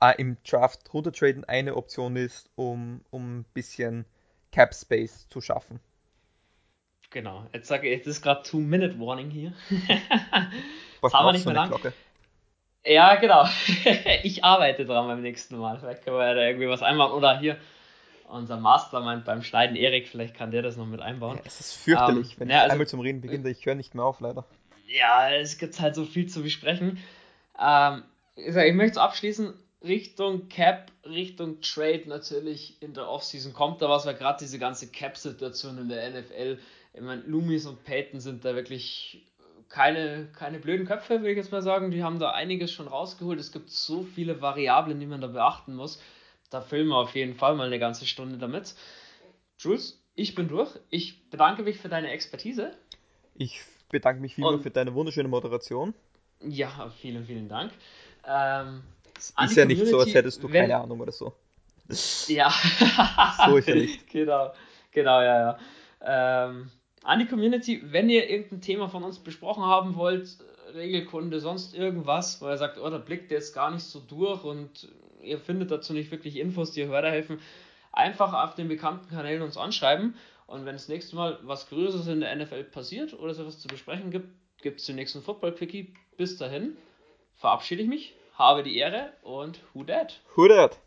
äh, 0.00 0.14
im 0.18 0.36
Draft 0.44 0.92
runtertraden 0.92 1.44
eine 1.44 1.76
Option 1.76 2.16
ist, 2.16 2.50
um, 2.54 3.00
um 3.10 3.40
ein 3.40 3.44
bisschen 3.54 4.04
Cap 4.52 4.74
Space 4.74 5.28
zu 5.28 5.40
schaffen. 5.40 5.80
Genau, 7.10 7.46
jetzt 7.52 7.68
sage 7.68 7.88
ich, 7.88 8.00
es 8.00 8.06
ist 8.06 8.22
gerade 8.22 8.42
Two-Minute-Warning 8.42 9.30
hier. 9.30 9.52
Was 11.00 11.12
haben 11.12 11.26
wir 11.26 11.32
nicht 11.32 11.44
mehr 11.44 11.54
lang. 11.54 11.68
Glocke? 11.68 11.92
Ja, 12.84 13.14
genau. 13.16 13.46
ich 14.22 14.44
arbeite 14.44 14.84
dran 14.84 15.06
beim 15.06 15.22
nächsten 15.22 15.56
Mal. 15.56 15.78
Vielleicht 15.78 16.04
können 16.04 16.16
wir 16.16 16.34
da 16.34 16.42
irgendwie 16.42 16.68
was 16.68 16.82
einbauen. 16.82 17.12
Oder 17.12 17.38
hier, 17.38 17.56
unser 18.28 18.58
Mastermind 18.58 19.24
beim 19.24 19.42
Schneiden, 19.42 19.76
Erik, 19.76 20.08
vielleicht 20.08 20.34
kann 20.34 20.50
der 20.50 20.62
das 20.62 20.76
noch 20.76 20.86
mit 20.86 21.00
einbauen. 21.00 21.36
Ja, 21.36 21.42
es 21.44 21.60
ist 21.60 21.72
fürchterlich, 21.74 22.32
ähm, 22.32 22.40
wenn 22.40 22.48
ja, 22.48 22.56
ich 22.56 22.62
also, 22.62 22.72
einmal 22.72 22.86
zum 22.86 23.00
Reden 23.00 23.20
beginne, 23.20 23.50
ich 23.50 23.64
höre 23.66 23.74
nicht 23.74 23.94
mehr 23.94 24.04
auf, 24.04 24.20
leider. 24.20 24.44
Ja, 24.86 25.30
es 25.30 25.58
gibt 25.58 25.78
halt 25.80 25.94
so 25.94 26.04
viel 26.04 26.28
zu 26.28 26.42
besprechen. 26.42 26.98
Ähm, 27.60 28.02
ich, 28.36 28.54
ich 28.54 28.74
möchte 28.74 29.00
abschließen, 29.00 29.54
Richtung 29.84 30.48
Cap, 30.48 30.90
Richtung 31.04 31.60
Trade 31.60 32.04
natürlich 32.06 32.80
in 32.80 32.94
der 32.94 33.08
Offseason 33.08 33.52
kommt 33.52 33.82
da 33.82 33.88
was, 33.88 34.06
weil 34.06 34.14
gerade 34.14 34.38
diese 34.40 34.58
ganze 34.58 34.88
Cap-Situation 34.88 35.78
in 35.78 35.88
der 35.88 36.10
NFL, 36.10 36.58
ich 36.94 37.00
meine, 37.00 37.22
Loomis 37.22 37.66
und 37.66 37.84
Peyton 37.84 38.20
sind 38.20 38.44
da 38.44 38.54
wirklich 38.54 39.26
keine, 39.68 40.28
keine 40.32 40.58
blöden 40.58 40.86
Köpfe, 40.86 41.20
würde 41.20 41.32
ich 41.32 41.36
jetzt 41.36 41.52
mal 41.52 41.62
sagen. 41.62 41.90
Die 41.90 42.02
haben 42.02 42.18
da 42.18 42.30
einiges 42.30 42.72
schon 42.72 42.88
rausgeholt. 42.88 43.40
Es 43.40 43.52
gibt 43.52 43.70
so 43.70 44.02
viele 44.02 44.40
Variablen, 44.40 45.00
die 45.00 45.06
man 45.06 45.20
da 45.20 45.26
beachten 45.26 45.74
muss. 45.74 46.00
Da 46.54 46.60
filmen 46.60 46.90
wir 46.90 46.98
auf 46.98 47.16
jeden 47.16 47.34
Fall 47.34 47.56
mal 47.56 47.66
eine 47.66 47.80
ganze 47.80 48.06
Stunde 48.06 48.38
damit. 48.38 48.76
Jules, 49.58 50.00
ich 50.14 50.36
bin 50.36 50.46
durch. 50.46 50.70
Ich 50.88 51.28
bedanke 51.28 51.64
mich 51.64 51.78
für 51.78 51.88
deine 51.88 52.12
Expertise. 52.12 52.70
Ich 53.34 53.60
bedanke 53.90 54.20
mich 54.20 54.36
vielmehr 54.36 54.60
für 54.60 54.70
deine 54.70 54.94
wunderschöne 54.94 55.26
Moderation. 55.26 55.94
Ja, 56.40 56.92
vielen, 57.00 57.26
vielen 57.26 57.48
Dank. 57.48 57.72
Ähm, 58.24 58.84
ist 59.16 59.34
ja 59.36 59.64
Community, 59.64 59.80
nicht 59.80 59.90
so, 59.90 59.98
als 59.98 60.14
hättest 60.14 60.44
du 60.44 60.52
wenn, 60.52 60.68
keine 60.68 60.76
Ahnung 60.76 61.00
oder 61.00 61.10
so. 61.10 61.32
Ja. 62.28 62.54
so 63.46 63.56
ist 63.56 63.66
ja 63.66 63.74
nicht. 63.74 64.08
Genau, 64.12 64.52
genau, 64.92 65.22
ja, 65.22 65.58
ja. 66.04 66.46
Ähm, 66.46 66.70
an 67.02 67.18
die 67.18 67.26
Community, 67.26 67.82
wenn 67.86 68.08
ihr 68.08 68.30
irgendein 68.30 68.60
Thema 68.60 68.88
von 68.88 69.02
uns 69.02 69.18
besprochen 69.18 69.64
haben 69.64 69.96
wollt, 69.96 70.38
Regelkunde, 70.72 71.40
sonst 71.40 71.74
irgendwas, 71.74 72.40
wo 72.40 72.46
ihr 72.46 72.58
sagt, 72.58 72.78
oh, 72.78 72.88
da 72.88 72.98
blickt 72.98 73.32
jetzt 73.32 73.54
gar 73.54 73.72
nicht 73.72 73.82
so 73.82 73.98
durch 73.98 74.44
und 74.44 74.88
ihr 75.24 75.38
findet 75.38 75.70
dazu 75.70 75.92
nicht 75.92 76.10
wirklich 76.10 76.36
Infos, 76.36 76.72
die 76.72 76.82
euch 76.82 76.90
weiterhelfen, 76.90 77.40
einfach 77.92 78.32
auf 78.32 78.54
den 78.54 78.68
bekannten 78.68 79.08
Kanälen 79.08 79.42
uns 79.42 79.56
anschreiben. 79.56 80.14
Und 80.46 80.66
wenn 80.66 80.74
das 80.74 80.88
nächste 80.88 81.16
Mal 81.16 81.38
was 81.42 81.68
Größeres 81.68 82.06
in 82.06 82.20
der 82.20 82.34
NFL 82.36 82.64
passiert 82.64 83.14
oder 83.14 83.32
es 83.32 83.38
etwas 83.38 83.60
zu 83.60 83.68
besprechen 83.68 84.10
gibt, 84.10 84.28
gibt 84.62 84.80
es 84.80 84.86
den 84.86 84.96
nächsten 84.96 85.22
Football-Quickie. 85.22 85.94
Bis 86.16 86.36
dahin 86.36 86.76
verabschiede 87.36 87.82
ich 87.82 87.88
mich, 87.88 88.14
habe 88.34 88.62
die 88.62 88.76
Ehre 88.76 89.12
und 89.22 89.60
who 89.72 89.84
dat? 89.84 90.20
Who 90.34 90.48
dat? 90.48 90.78